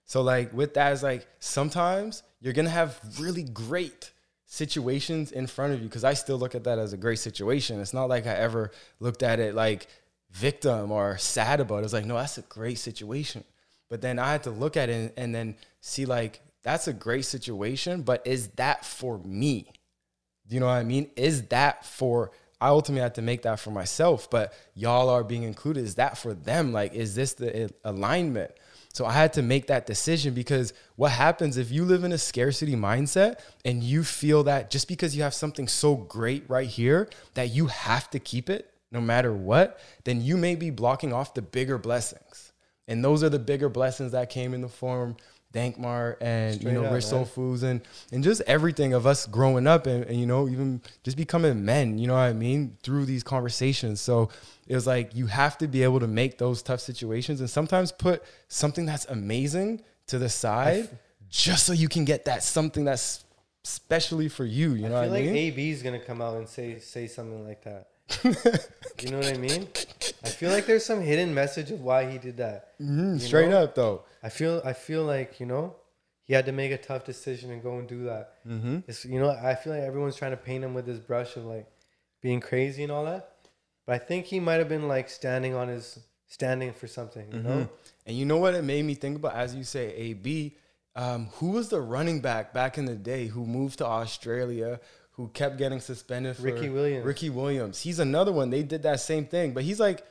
So 0.06 0.22
like 0.22 0.54
with 0.54 0.76
that 0.76 0.94
is 0.94 1.02
like 1.04 1.28
sometimes 1.40 2.24
you're 2.40 2.54
gonna 2.54 2.70
have 2.70 3.00
really 3.20 3.44
great 3.44 4.12
situations 4.48 5.32
in 5.34 5.46
front 5.46 5.74
of 5.74 5.82
you 5.82 5.88
because 5.88 6.06
I 6.06 6.14
still 6.14 6.38
look 6.38 6.56
at 6.56 6.64
that 6.64 6.80
as 6.80 6.94
a 6.94 6.98
great 6.98 7.20
situation. 7.20 7.80
It's 7.80 7.94
not 7.94 8.06
like 8.10 8.26
I 8.26 8.34
ever 8.34 8.72
looked 9.00 9.22
at 9.22 9.40
it 9.40 9.54
like 9.54 9.88
victim 10.32 10.92
or 10.92 11.18
sad 11.18 11.60
about 11.60 11.82
it. 11.82 11.84
It's 11.84 11.94
like 11.94 12.06
no, 12.06 12.16
that's 12.16 12.38
a 12.38 12.44
great 12.44 12.80
situation. 12.80 13.44
But 13.90 14.02
then 14.02 14.18
I 14.20 14.32
had 14.32 14.44
to 14.44 14.52
look 14.52 14.76
at 14.76 14.90
it 14.90 15.14
and 15.18 15.36
then 15.36 15.56
see 15.82 16.06
like 16.06 16.42
that's 16.64 16.88
a 16.88 16.94
great 16.94 17.26
situation, 17.26 18.02
but 18.02 18.26
is 18.26 18.48
that 18.56 18.84
for 18.84 19.20
me? 19.20 19.72
Do 20.48 20.56
you 20.56 20.60
know 20.62 20.68
what 20.68 20.74
I 20.74 20.84
mean? 20.84 21.10
Is 21.16 21.44
that 21.44 21.86
for 21.86 22.32
I 22.60 22.70
ultimately 22.70 23.04
had 23.04 23.16
to 23.16 23.22
make 23.22 23.44
that 23.44 23.60
for 23.60 23.70
myself, 23.70 24.30
but 24.30 24.54
y'all 24.74 25.10
are 25.10 25.24
being 25.24 25.44
included. 25.44 25.84
Is 25.84 25.96
that 25.96 26.18
for 26.18 26.34
them? 26.34 26.74
Like, 26.74 26.94
is 26.94 27.14
this 27.14 27.34
the 27.34 27.56
eh, 27.56 27.68
alignment? 27.84 28.52
So 28.98 29.06
I 29.06 29.12
had 29.12 29.34
to 29.34 29.44
make 29.44 29.68
that 29.68 29.86
decision 29.86 30.34
because 30.34 30.74
what 30.96 31.12
happens 31.12 31.58
if 31.58 31.70
you 31.70 31.86
live 31.86 32.04
in 32.04 32.14
a 32.14 32.18
scarcity 32.18 32.76
mindset 32.76 33.42
and 33.64 33.84
you 33.84 34.04
feel 34.04 34.42
that 34.46 34.72
just 34.72 34.88
because 34.88 35.16
you 35.16 35.22
have 35.22 35.36
something 35.36 35.68
so 35.68 35.96
great 35.96 36.50
right 36.50 36.68
here 36.68 37.08
that 37.36 37.50
you 37.52 37.68
have 37.68 38.10
to 38.10 38.18
keep 38.18 38.50
it 38.50 38.74
no 38.92 39.00
matter 39.00 39.32
what, 39.32 39.80
then 40.06 40.20
you 40.20 40.36
may 40.36 40.56
be 40.56 40.72
blocking 40.72 41.14
off 41.14 41.36
the 41.36 41.44
bigger 41.44 41.78
blessings. 41.78 42.54
And 42.88 43.06
those 43.06 43.24
are 43.24 43.30
the 43.30 43.38
bigger 43.38 43.70
blessings 43.70 44.14
that 44.14 44.32
came 44.32 44.56
in 44.56 44.62
the 44.62 44.68
form 44.68 45.16
Dankmart 45.54 46.18
and 46.22 46.56
Straight 46.56 46.74
you 46.74 46.80
know 46.80 46.86
up, 46.86 46.94
Rich 46.94 47.06
Soul. 47.06 47.26
Foods 47.26 47.64
and 47.64 47.82
and 48.12 48.24
just 48.24 48.42
everything 48.48 48.94
of 48.94 49.08
us 49.08 49.26
growing 49.26 49.66
up 49.66 49.88
and, 49.88 50.04
and 50.06 50.20
you 50.20 50.26
know 50.26 50.48
even 50.48 50.82
just 51.04 51.18
becoming 51.18 51.64
men. 51.64 51.98
You 51.98 52.08
know 52.08 52.14
what 52.14 52.22
I 52.22 52.34
mean 52.34 52.78
through 52.84 53.06
these 53.06 53.24
conversations. 53.24 54.02
So 54.02 54.30
it 54.68 54.76
was 54.76 54.86
like 54.86 55.16
you 55.16 55.28
have 55.28 55.58
to 55.60 55.68
be 55.68 55.84
able 55.84 56.00
to 56.00 56.08
make 56.08 56.38
those 56.38 56.62
tough 56.62 56.80
situations 56.80 57.40
and 57.40 57.50
sometimes 57.50 57.92
put 57.92 58.24
something 58.48 58.86
that's 58.86 59.06
amazing 59.06 59.82
to 60.08 60.20
the 60.20 60.30
side 60.30 60.90
just 61.30 61.66
so 61.66 61.74
you 61.74 61.90
can 61.90 62.06
get 62.06 62.26
that 62.26 62.44
something 62.44 62.86
that's 62.86 63.24
specially 63.64 64.30
for 64.30 64.46
you. 64.46 64.74
You 64.74 64.90
know 64.90 64.98
I 64.98 65.04
feel 65.04 65.14
I 65.14 65.18
like 65.18 65.26
mean? 65.26 65.36
AB 65.36 65.72
is 65.72 65.84
gonna 65.84 66.00
come 66.00 66.22
out 66.22 66.36
and 66.38 66.48
say 66.48 66.80
say 66.80 67.08
something 67.08 67.46
like 67.46 67.64
that. 67.64 67.88
you 68.24 69.12
know 69.12 69.18
what 69.18 69.28
I 69.28 69.38
mean? 69.38 69.68
I 70.24 70.30
feel 70.30 70.52
like 70.52 70.66
there's 70.66 70.86
some 70.86 71.02
hidden 71.02 71.34
message 71.34 71.72
of 71.72 71.82
why 71.82 72.10
he 72.10 72.18
did 72.18 72.38
that. 72.38 72.78
Mhm, 72.80 73.20
straight 73.20 73.50
know? 73.50 73.64
up 73.64 73.76
though. 73.76 74.04
I 74.24 74.30
feel 74.30 74.62
I 74.66 74.74
feel 74.74 75.04
like 75.04 75.40
you 75.40 75.46
know 75.46 75.76
he 76.24 76.34
had 76.34 76.46
to 76.46 76.52
make 76.52 76.72
a 76.72 76.78
tough 76.78 77.06
decision 77.06 77.52
and 77.52 77.62
go 77.64 77.78
and 77.80 77.88
do 77.88 78.04
that. 78.06 78.34
Mm-hmm. 78.48 78.80
It's, 78.88 79.06
you 79.06 79.20
know 79.20 79.30
I 79.30 79.56
feel 79.56 79.74
like 79.74 79.84
everyone's 79.84 80.16
trying 80.16 80.32
to 80.32 80.38
paint 80.38 80.64
him 80.64 80.74
with 80.74 80.86
this 80.86 81.00
brush 81.00 81.36
of 81.36 81.46
like 81.46 81.68
being 82.22 82.40
crazy 82.40 82.84
and 82.84 82.92
all 82.92 83.06
that, 83.06 83.32
but 83.86 83.94
I 83.96 84.00
think 84.00 84.26
he 84.26 84.40
might 84.40 84.56
have 84.56 84.70
been 84.70 84.88
like 84.88 85.10
standing 85.10 85.54
on 85.54 85.68
his 85.68 86.00
standing 86.28 86.74
for 86.74 86.88
something. 86.88 87.32
You 87.32 87.40
know, 87.42 87.50
Mhm. 87.50 87.70
And 88.06 88.18
you 88.18 88.26
know 88.26 88.38
what 88.38 88.56
it 88.56 88.64
made 88.64 88.84
me 88.86 88.96
think 88.96 89.18
about 89.18 89.36
as 89.36 89.54
you 89.54 89.64
say 89.64 89.94
AB, 89.94 90.56
um, 90.96 91.28
who 91.36 91.52
was 91.52 91.70
the 91.70 91.82
running 91.82 92.22
back 92.22 92.54
back 92.54 92.78
in 92.78 92.86
the 92.86 92.96
day 92.96 93.28
who 93.28 93.46
moved 93.46 93.78
to 93.80 93.86
Australia, 93.86 94.80
who 95.18 95.28
kept 95.30 95.58
getting 95.58 95.80
suspended 95.82 96.36
for 96.38 96.44
Ricky 96.44 96.70
Williams. 96.70 97.06
Ricky 97.06 97.30
Williams. 97.32 97.82
He's 97.82 97.98
another 98.00 98.32
one. 98.32 98.52
They 98.52 98.62
did 98.64 98.84
that 98.84 99.00
same 99.00 99.26
thing, 99.26 99.54
but 99.54 99.64
he's 99.64 99.80
like, 99.80 100.06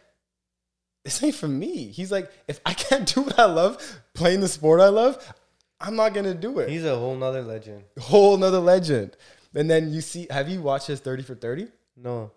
this 1.05 1.23
ain't 1.23 1.37
for 1.37 1.47
me. 1.47 1.87
He's 1.87 2.11
like, 2.11 2.31
if 2.49 2.61
I 2.67 2.75
can't 2.75 3.07
do 3.15 3.23
what 3.23 3.39
I 3.39 3.45
love, 3.45 4.01
playing 4.15 4.41
the 4.41 4.49
sport 4.49 4.81
I 4.81 4.89
love, 4.89 5.35
I'm 5.81 5.95
not 5.95 6.13
gonna 6.13 6.35
do 6.35 6.59
it. 6.59 6.69
he's 6.69 6.85
a 6.85 6.97
whole 6.97 7.15
nother 7.17 7.43
legend. 7.43 7.85
whole 7.99 8.37
nother 8.37 8.59
legend. 8.59 9.17
And 9.55 9.71
then 9.71 9.93
you 9.93 10.01
see, 10.01 10.27
have 10.31 10.49
you 10.51 10.61
watched 10.61 10.89
his 10.89 11.01
30 11.01 11.23
for 11.23 11.35
30? 11.35 11.69
No, 11.97 12.33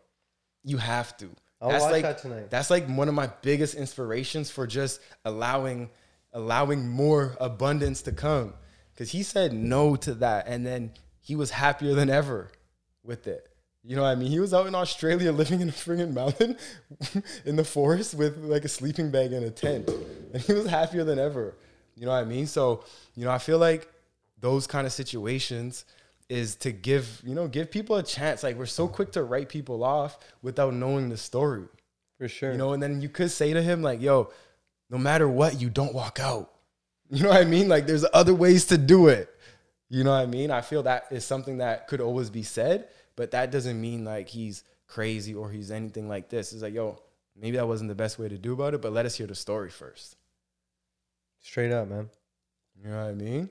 You 0.64 0.78
have 0.78 1.18
to. 1.18 1.30
I'll 1.62 1.70
watch 1.70 2.02
that 2.04 2.20
tonight. 2.20 2.50
That's 2.50 2.70
like 2.70 2.88
one 2.88 3.10
of 3.10 3.16
my 3.16 3.30
biggest 3.42 3.76
inspirations 3.76 4.50
for 4.50 4.66
just 4.66 5.02
allowing 5.26 5.90
allowing 6.32 6.88
more 6.88 7.36
abundance 7.42 8.04
to 8.04 8.12
come. 8.12 8.54
Cause 8.98 9.10
he 9.10 9.24
said 9.24 9.52
no 9.54 9.96
to 9.98 10.14
that. 10.16 10.48
And 10.48 10.66
then 10.66 10.92
he 11.20 11.36
was 11.36 11.52
happier 11.52 11.96
than 11.96 12.10
ever 12.10 12.52
with 13.04 13.28
it. 13.28 13.50
You 13.84 13.96
know 13.96 14.04
what 14.04 14.10
I 14.10 14.16
mean? 14.16 14.30
He 14.30 14.40
was 14.40 14.54
out 14.54 14.68
in 14.68 14.76
Australia 14.76 15.32
living 15.42 15.62
in 15.62 15.70
a 15.70 15.72
friggin' 15.72 16.14
mountain 16.14 16.58
in 17.46 17.56
the 17.56 17.64
forest 17.64 18.14
with 18.14 18.38
like 18.38 18.66
a 18.66 18.70
sleeping 18.70 19.12
bag 19.12 19.34
and 19.34 19.46
a 19.46 19.52
tent. 19.52 19.90
And 20.34 20.42
he 20.42 20.54
was 20.54 20.68
happier 20.68 21.04
than 21.04 21.20
ever. 21.20 21.56
You 21.96 22.06
know 22.06 22.12
what 22.12 22.20
I 22.20 22.26
mean? 22.26 22.48
So, 22.48 22.84
you 23.16 23.26
know, 23.26 23.32
I 23.32 23.38
feel 23.40 23.58
like 23.58 23.92
those 24.40 24.68
kind 24.68 24.86
of 24.88 24.94
situations 24.94 25.86
is 26.30 26.56
to 26.58 26.72
give, 26.72 27.22
you 27.26 27.34
know, 27.34 27.48
give 27.48 27.72
people 27.72 27.96
a 27.96 28.04
chance. 28.04 28.44
Like 28.44 28.56
we're 28.58 28.66
so 28.68 28.88
quick 28.88 29.12
to 29.14 29.24
write 29.24 29.50
people 29.50 29.84
off 29.84 30.20
without 30.42 30.74
knowing 30.74 31.10
the 31.10 31.18
story. 31.18 31.66
for 32.18 32.28
sure. 32.28 32.52
You 32.52 32.58
know, 32.58 32.74
and 32.74 32.82
then 32.82 33.02
you 33.02 33.10
could 33.10 33.32
say 33.32 33.54
to 33.54 33.62
him, 33.62 33.82
like, 33.82 34.02
yo, 34.02 34.32
no 34.90 34.98
matter 34.98 35.28
what, 35.28 35.60
you 35.60 35.70
don't 35.70 35.94
walk 35.94 36.20
out. 36.20 36.52
You 37.12 37.24
know 37.24 37.30
what 37.30 37.42
I 37.42 37.46
mean? 37.46 37.68
Like 37.68 37.88
there's 37.88 38.06
other 38.14 38.36
ways 38.36 38.68
to 38.68 38.78
do 38.78 39.08
it. 39.08 39.36
You 39.90 40.04
know 40.04 40.12
what 40.12 40.22
I 40.22 40.26
mean? 40.28 40.52
I 40.52 40.62
feel 40.62 40.84
that 40.84 41.08
is 41.12 41.26
something 41.26 41.58
that 41.58 41.88
could 41.88 42.00
always 42.02 42.30
be 42.30 42.44
said, 42.44 42.88
but 43.16 43.32
that 43.32 43.52
doesn't 43.52 43.80
mean 43.80 44.06
like 44.06 44.30
he's 44.30 44.64
crazy 44.88 45.34
or 45.34 45.50
he's 45.50 45.72
anything 45.72 46.08
like 46.08 46.30
this. 46.30 46.54
It's 46.54 46.62
like, 46.62 46.74
yo, 46.74 47.02
maybe 47.36 47.58
that 47.58 47.68
wasn't 47.68 47.90
the 47.90 47.96
best 47.96 48.20
way 48.20 48.30
to 48.30 48.38
do 48.38 48.54
about 48.54 48.74
it, 48.74 48.82
but 48.82 48.94
let 48.94 49.06
us 49.06 49.16
hear 49.16 49.28
the 49.28 49.36
story 49.36 49.70
first. 49.70 50.16
straight 51.42 51.72
up, 51.72 51.88
man. 51.88 52.10
You 52.82 52.90
know 52.90 52.98
what 53.04 53.10
I 53.10 53.14
mean? 53.14 53.50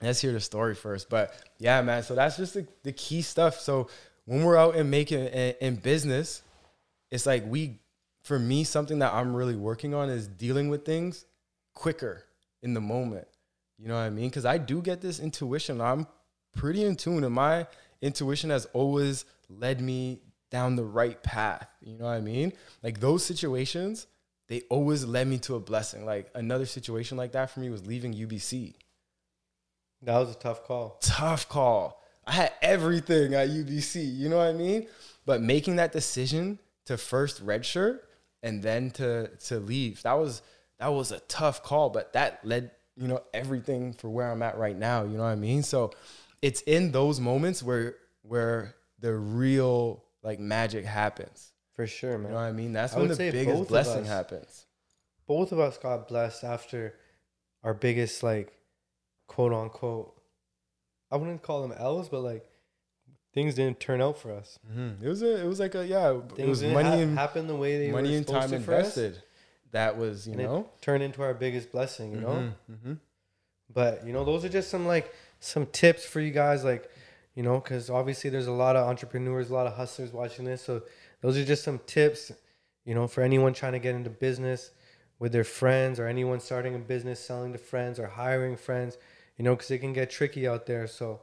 Let's 0.00 0.20
hear 0.20 0.32
the 0.32 0.40
story 0.40 0.74
first. 0.74 1.10
But 1.10 1.34
yeah, 1.58 1.82
man. 1.82 2.02
So 2.02 2.14
that's 2.14 2.36
just 2.36 2.54
the, 2.54 2.66
the 2.82 2.92
key 2.92 3.22
stuff. 3.22 3.60
So 3.60 3.88
when 4.24 4.44
we're 4.44 4.56
out 4.56 4.76
and 4.76 4.90
making 4.90 5.26
in, 5.26 5.54
in 5.60 5.76
business, 5.76 6.42
it's 7.10 7.26
like 7.26 7.44
we, 7.46 7.80
for 8.22 8.38
me, 8.38 8.64
something 8.64 8.98
that 9.00 9.12
I'm 9.12 9.34
really 9.34 9.56
working 9.56 9.94
on 9.94 10.08
is 10.08 10.26
dealing 10.26 10.68
with 10.68 10.84
things 10.84 11.24
quicker 11.74 12.24
in 12.62 12.74
the 12.74 12.80
moment. 12.80 13.28
You 13.78 13.88
know 13.88 13.94
what 13.94 14.00
I 14.00 14.10
mean? 14.10 14.28
Because 14.28 14.44
I 14.44 14.58
do 14.58 14.82
get 14.82 15.00
this 15.00 15.20
intuition. 15.20 15.80
I'm 15.80 16.06
pretty 16.56 16.84
in 16.84 16.96
tune, 16.96 17.24
and 17.24 17.34
my 17.34 17.66
intuition 18.02 18.50
has 18.50 18.66
always 18.72 19.24
led 19.48 19.80
me 19.80 20.20
down 20.50 20.76
the 20.76 20.84
right 20.84 21.22
path. 21.22 21.68
You 21.80 21.96
know 21.96 22.06
what 22.06 22.12
I 22.12 22.20
mean? 22.20 22.52
Like 22.82 23.00
those 23.00 23.24
situations, 23.24 24.06
they 24.48 24.62
always 24.70 25.04
led 25.04 25.28
me 25.28 25.38
to 25.40 25.54
a 25.54 25.60
blessing. 25.60 26.04
Like 26.04 26.30
another 26.34 26.66
situation 26.66 27.16
like 27.16 27.32
that 27.32 27.50
for 27.50 27.60
me 27.60 27.70
was 27.70 27.86
leaving 27.86 28.14
UBC. 28.14 28.74
That 30.02 30.18
was 30.18 30.30
a 30.30 30.38
tough 30.38 30.64
call. 30.64 30.98
Tough 31.00 31.48
call. 31.48 32.02
I 32.26 32.32
had 32.32 32.52
everything 32.62 33.34
at 33.34 33.48
UBC. 33.48 34.16
You 34.16 34.28
know 34.28 34.38
what 34.38 34.48
I 34.48 34.52
mean? 34.52 34.86
But 35.26 35.42
making 35.42 35.76
that 35.76 35.92
decision 35.92 36.58
to 36.86 36.96
first 36.96 37.44
redshirt 37.44 38.00
and 38.42 38.62
then 38.62 38.90
to 38.92 39.28
to 39.46 39.58
leave, 39.58 40.02
that 40.02 40.14
was 40.14 40.42
that 40.78 40.88
was 40.88 41.12
a 41.12 41.20
tough 41.20 41.62
call. 41.62 41.90
But 41.90 42.12
that 42.12 42.44
led 42.44 42.70
you 42.98 43.08
know 43.08 43.22
everything 43.32 43.92
for 43.92 44.10
where 44.10 44.30
I'm 44.30 44.42
at 44.42 44.58
right 44.58 44.76
now. 44.76 45.04
You 45.04 45.16
know 45.16 45.22
what 45.22 45.30
I 45.30 45.36
mean? 45.36 45.62
So 45.62 45.92
it's 46.42 46.60
in 46.62 46.92
those 46.92 47.20
moments 47.20 47.62
where 47.62 47.96
where 48.22 48.74
the 48.98 49.14
real 49.14 50.04
like 50.22 50.40
magic 50.40 50.84
happens. 50.84 51.52
For 51.74 51.86
sure, 51.86 52.18
man. 52.18 52.28
You 52.28 52.28
know 52.30 52.42
what 52.42 52.48
I 52.48 52.52
mean? 52.52 52.72
That's 52.72 52.94
I 52.94 52.98
when 52.98 53.08
the 53.08 53.16
biggest 53.16 53.68
blessing 53.68 54.02
us. 54.02 54.08
happens. 54.08 54.66
Both 55.28 55.52
of 55.52 55.60
us 55.60 55.78
got 55.78 56.08
blessed 56.08 56.42
after 56.42 56.94
our 57.62 57.74
biggest, 57.74 58.22
like, 58.22 58.52
quote 59.28 59.52
unquote, 59.52 60.14
I 61.10 61.16
wouldn't 61.16 61.42
call 61.42 61.62
them 61.62 61.76
L's, 61.78 62.08
but 62.08 62.22
like, 62.22 62.44
things 63.32 63.54
didn't 63.54 63.78
turn 63.78 64.00
out 64.00 64.18
for 64.18 64.32
us. 64.32 64.58
Mm-hmm. 64.68 65.04
It 65.04 65.08
was 65.08 65.22
a, 65.22 65.44
it 65.44 65.46
was 65.46 65.60
like 65.60 65.74
a 65.76 65.86
yeah. 65.86 66.18
it 66.36 66.48
was 66.48 66.60
didn't 66.60 66.74
money 66.74 66.88
ha- 66.88 66.96
and 66.96 67.16
happen 67.16 67.46
the 67.46 67.54
way 67.54 67.78
they 67.78 67.92
money 67.92 68.10
were 68.10 68.16
and 68.16 68.26
time 68.26 68.48
for 68.48 68.74
us, 68.74 68.96
invested. 68.96 69.22
That 69.72 69.98
was 69.98 70.26
you 70.26 70.34
and 70.34 70.42
know. 70.42 70.70
turned 70.80 71.02
into 71.02 71.22
our 71.22 71.34
biggest 71.34 71.72
blessing, 71.72 72.12
you 72.12 72.20
know. 72.20 72.52
Mm-hmm. 72.70 72.94
But 73.72 74.06
you 74.06 74.12
know, 74.12 74.24
those 74.24 74.44
are 74.44 74.48
just 74.48 74.70
some 74.70 74.86
like 74.86 75.12
some 75.40 75.66
tips 75.66 76.04
for 76.04 76.20
you 76.20 76.30
guys, 76.30 76.64
like 76.64 76.90
you 77.34 77.42
know, 77.42 77.60
because 77.60 77.90
obviously 77.90 78.30
there's 78.30 78.46
a 78.46 78.52
lot 78.52 78.76
of 78.76 78.88
entrepreneurs, 78.88 79.50
a 79.50 79.54
lot 79.54 79.66
of 79.66 79.74
hustlers 79.74 80.12
watching 80.12 80.44
this. 80.44 80.62
So 80.62 80.82
those 81.20 81.36
are 81.36 81.44
just 81.44 81.62
some 81.62 81.80
tips, 81.86 82.32
you 82.84 82.94
know, 82.94 83.06
for 83.06 83.22
anyone 83.22 83.52
trying 83.52 83.74
to 83.74 83.78
get 83.78 83.94
into 83.94 84.10
business 84.10 84.70
with 85.18 85.32
their 85.32 85.44
friends 85.44 86.00
or 86.00 86.06
anyone 86.06 86.40
starting 86.40 86.74
a 86.74 86.78
business, 86.78 87.20
selling 87.20 87.52
to 87.52 87.58
friends 87.58 87.98
or 87.98 88.06
hiring 88.06 88.56
friends, 88.56 88.96
you 89.36 89.44
know, 89.44 89.54
because 89.54 89.70
it 89.70 89.78
can 89.78 89.92
get 89.92 90.10
tricky 90.10 90.48
out 90.48 90.66
there. 90.66 90.86
So, 90.86 91.20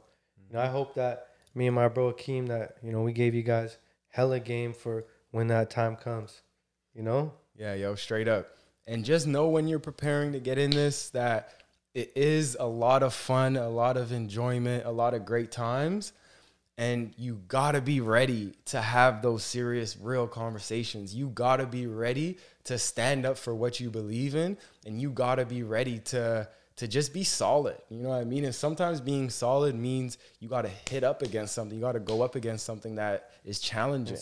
you 0.48 0.54
know, 0.54 0.62
I 0.62 0.68
hope 0.68 0.94
that 0.94 1.28
me 1.54 1.66
and 1.66 1.74
my 1.74 1.88
bro 1.88 2.12
Akeem 2.12 2.48
that 2.48 2.76
you 2.82 2.92
know 2.92 3.00
we 3.00 3.12
gave 3.12 3.34
you 3.34 3.42
guys 3.42 3.78
hella 4.08 4.38
game 4.38 4.72
for 4.72 5.04
when 5.30 5.48
that 5.48 5.70
time 5.70 5.96
comes, 5.96 6.42
you 6.94 7.02
know. 7.02 7.32
Yeah, 7.58 7.74
yo, 7.74 7.94
straight 7.94 8.28
up. 8.28 8.48
And 8.86 9.04
just 9.04 9.26
know 9.26 9.48
when 9.48 9.66
you're 9.66 9.78
preparing 9.78 10.32
to 10.32 10.40
get 10.40 10.58
in 10.58 10.70
this 10.70 11.10
that 11.10 11.62
it 11.94 12.12
is 12.14 12.56
a 12.60 12.66
lot 12.66 13.02
of 13.02 13.14
fun, 13.14 13.56
a 13.56 13.68
lot 13.68 13.96
of 13.96 14.12
enjoyment, 14.12 14.84
a 14.84 14.90
lot 14.90 15.14
of 15.14 15.24
great 15.24 15.50
times. 15.50 16.12
And 16.76 17.14
you 17.16 17.40
gotta 17.48 17.80
be 17.80 18.02
ready 18.02 18.52
to 18.66 18.82
have 18.82 19.22
those 19.22 19.42
serious, 19.42 19.96
real 19.96 20.26
conversations. 20.26 21.14
You 21.14 21.28
gotta 21.28 21.64
be 21.64 21.86
ready 21.86 22.36
to 22.64 22.78
stand 22.78 23.24
up 23.24 23.38
for 23.38 23.54
what 23.54 23.80
you 23.80 23.90
believe 23.90 24.34
in, 24.34 24.58
and 24.84 25.00
you 25.00 25.10
gotta 25.10 25.46
be 25.46 25.62
ready 25.62 26.00
to 26.00 26.46
to 26.76 26.86
just 26.86 27.12
be 27.14 27.24
solid. 27.24 27.76
You 27.88 28.02
know 28.02 28.10
what 28.10 28.20
I 28.20 28.24
mean? 28.24 28.44
And 28.44 28.54
sometimes 28.54 29.00
being 29.00 29.30
solid 29.30 29.74
means 29.74 30.18
you 30.40 30.48
gotta 30.48 30.70
hit 30.90 31.04
up 31.04 31.22
against 31.22 31.54
something. 31.54 31.76
You 31.76 31.82
gotta 31.82 32.00
go 32.00 32.22
up 32.22 32.34
against 32.34 32.64
something 32.66 32.96
that 32.96 33.30
is 33.44 33.60
challenging 33.60 34.18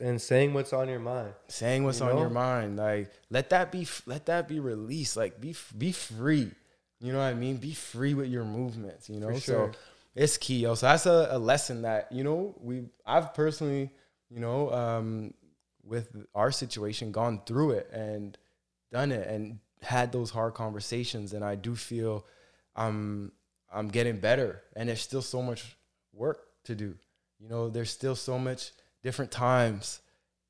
And 0.00 0.20
saying 0.20 0.52
what's 0.54 0.72
on 0.72 0.88
your 0.88 0.98
mind. 1.00 1.32
saying 1.48 1.82
what's 1.84 2.00
You 2.00 2.06
on 2.06 2.18
your 2.18 2.28
mind 2.30 2.76
like 2.76 3.10
let 3.30 3.50
that 3.50 3.72
be 3.72 3.86
let 4.04 4.26
that 4.26 4.46
be 4.46 4.60
released 4.60 5.16
like 5.16 5.40
be 5.40 5.54
be 5.76 5.92
free 5.92 6.50
you 7.00 7.12
know 7.12 7.18
what 7.18 7.24
i 7.24 7.34
mean 7.34 7.56
be 7.56 7.72
free 7.72 8.12
with 8.14 8.28
your 8.28 8.44
movements 8.44 9.08
you 9.08 9.18
know 9.18 9.30
sure. 9.38 9.72
so 9.72 9.78
it's 10.14 10.36
key 10.36 10.58
yo 10.60 10.74
so 10.74 10.86
that's 10.86 11.06
a, 11.06 11.28
a 11.30 11.38
lesson 11.38 11.82
that 11.82 12.12
you 12.12 12.22
know 12.24 12.54
we 12.60 12.84
i've 13.06 13.32
personally 13.34 13.90
you 14.30 14.40
know 14.40 14.70
um 14.72 15.32
with 15.82 16.14
our 16.34 16.50
situation 16.50 17.10
gone 17.12 17.40
through 17.46 17.70
it 17.70 17.88
and 17.92 18.36
done 18.92 19.10
it 19.12 19.26
and 19.28 19.58
had 19.82 20.12
those 20.12 20.30
hard 20.30 20.54
conversations 20.54 21.32
and 21.32 21.44
i 21.44 21.54
do 21.54 21.74
feel 21.76 22.24
i'm 22.74 23.30
i'm 23.72 23.88
getting 23.88 24.18
better 24.18 24.62
and 24.74 24.88
there's 24.88 25.00
still 25.00 25.22
so 25.22 25.42
much 25.42 25.76
work 26.12 26.46
to 26.64 26.74
do 26.74 26.94
you 27.38 27.48
know 27.48 27.68
there's 27.68 27.90
still 27.90 28.16
so 28.16 28.38
much 28.38 28.72
different 29.02 29.30
times 29.30 30.00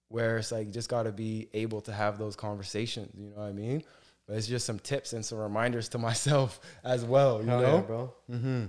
where 0.09 0.39
it's 0.39 0.53
like 0.53 0.71
just 0.71 0.89
got 0.89 1.03
to 1.03 1.13
be 1.13 1.49
able 1.53 1.81
to 1.81 1.93
have 1.93 2.19
those 2.19 2.37
conversations 2.37 3.11
you 3.19 3.29
know 3.29 3.37
what 3.37 3.47
i 3.49 3.53
mean 3.53 3.83
but 4.27 4.37
it's 4.37 4.47
just 4.47 4.67
some 4.67 4.79
tips 4.79 5.13
and 5.13 5.25
some 5.25 5.39
reminders 5.39 5.89
to 5.89 5.99
myself 6.09 6.61
as 6.85 7.05
well 7.05 7.43
you 7.43 7.49
Hell 7.49 7.61
know 7.61 7.75
yeah, 7.77 7.81
bro. 7.83 8.15
mm-hmm. 8.31 8.65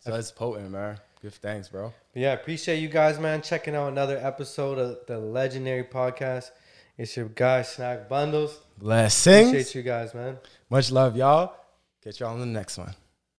so 0.00 0.10
that's 0.10 0.30
potent 0.32 0.70
man 0.70 0.98
give 1.22 1.34
thanks 1.34 1.68
bro 1.68 1.92
yeah, 2.12 2.32
appreciate 2.32 2.80
you 2.80 2.88
guys, 2.88 3.20
man, 3.20 3.40
checking 3.40 3.76
out 3.76 3.86
another 3.86 4.18
episode 4.18 4.78
of 4.78 4.98
the 5.06 5.16
legendary 5.18 5.84
podcast. 5.84 6.50
It's 7.00 7.16
your 7.16 7.28
guy, 7.28 7.62
Snack 7.62 8.10
Bundles. 8.10 8.60
blessings 8.76 9.48
Appreciate 9.48 9.74
you 9.74 9.82
guys, 9.82 10.12
man. 10.12 10.36
much 10.68 10.92
love 10.92 11.16
y'all 11.16 11.54
catch 12.04 12.20
y'all 12.20 12.34
on 12.34 12.40
the 12.40 12.44
next 12.44 12.76
one 12.76 12.94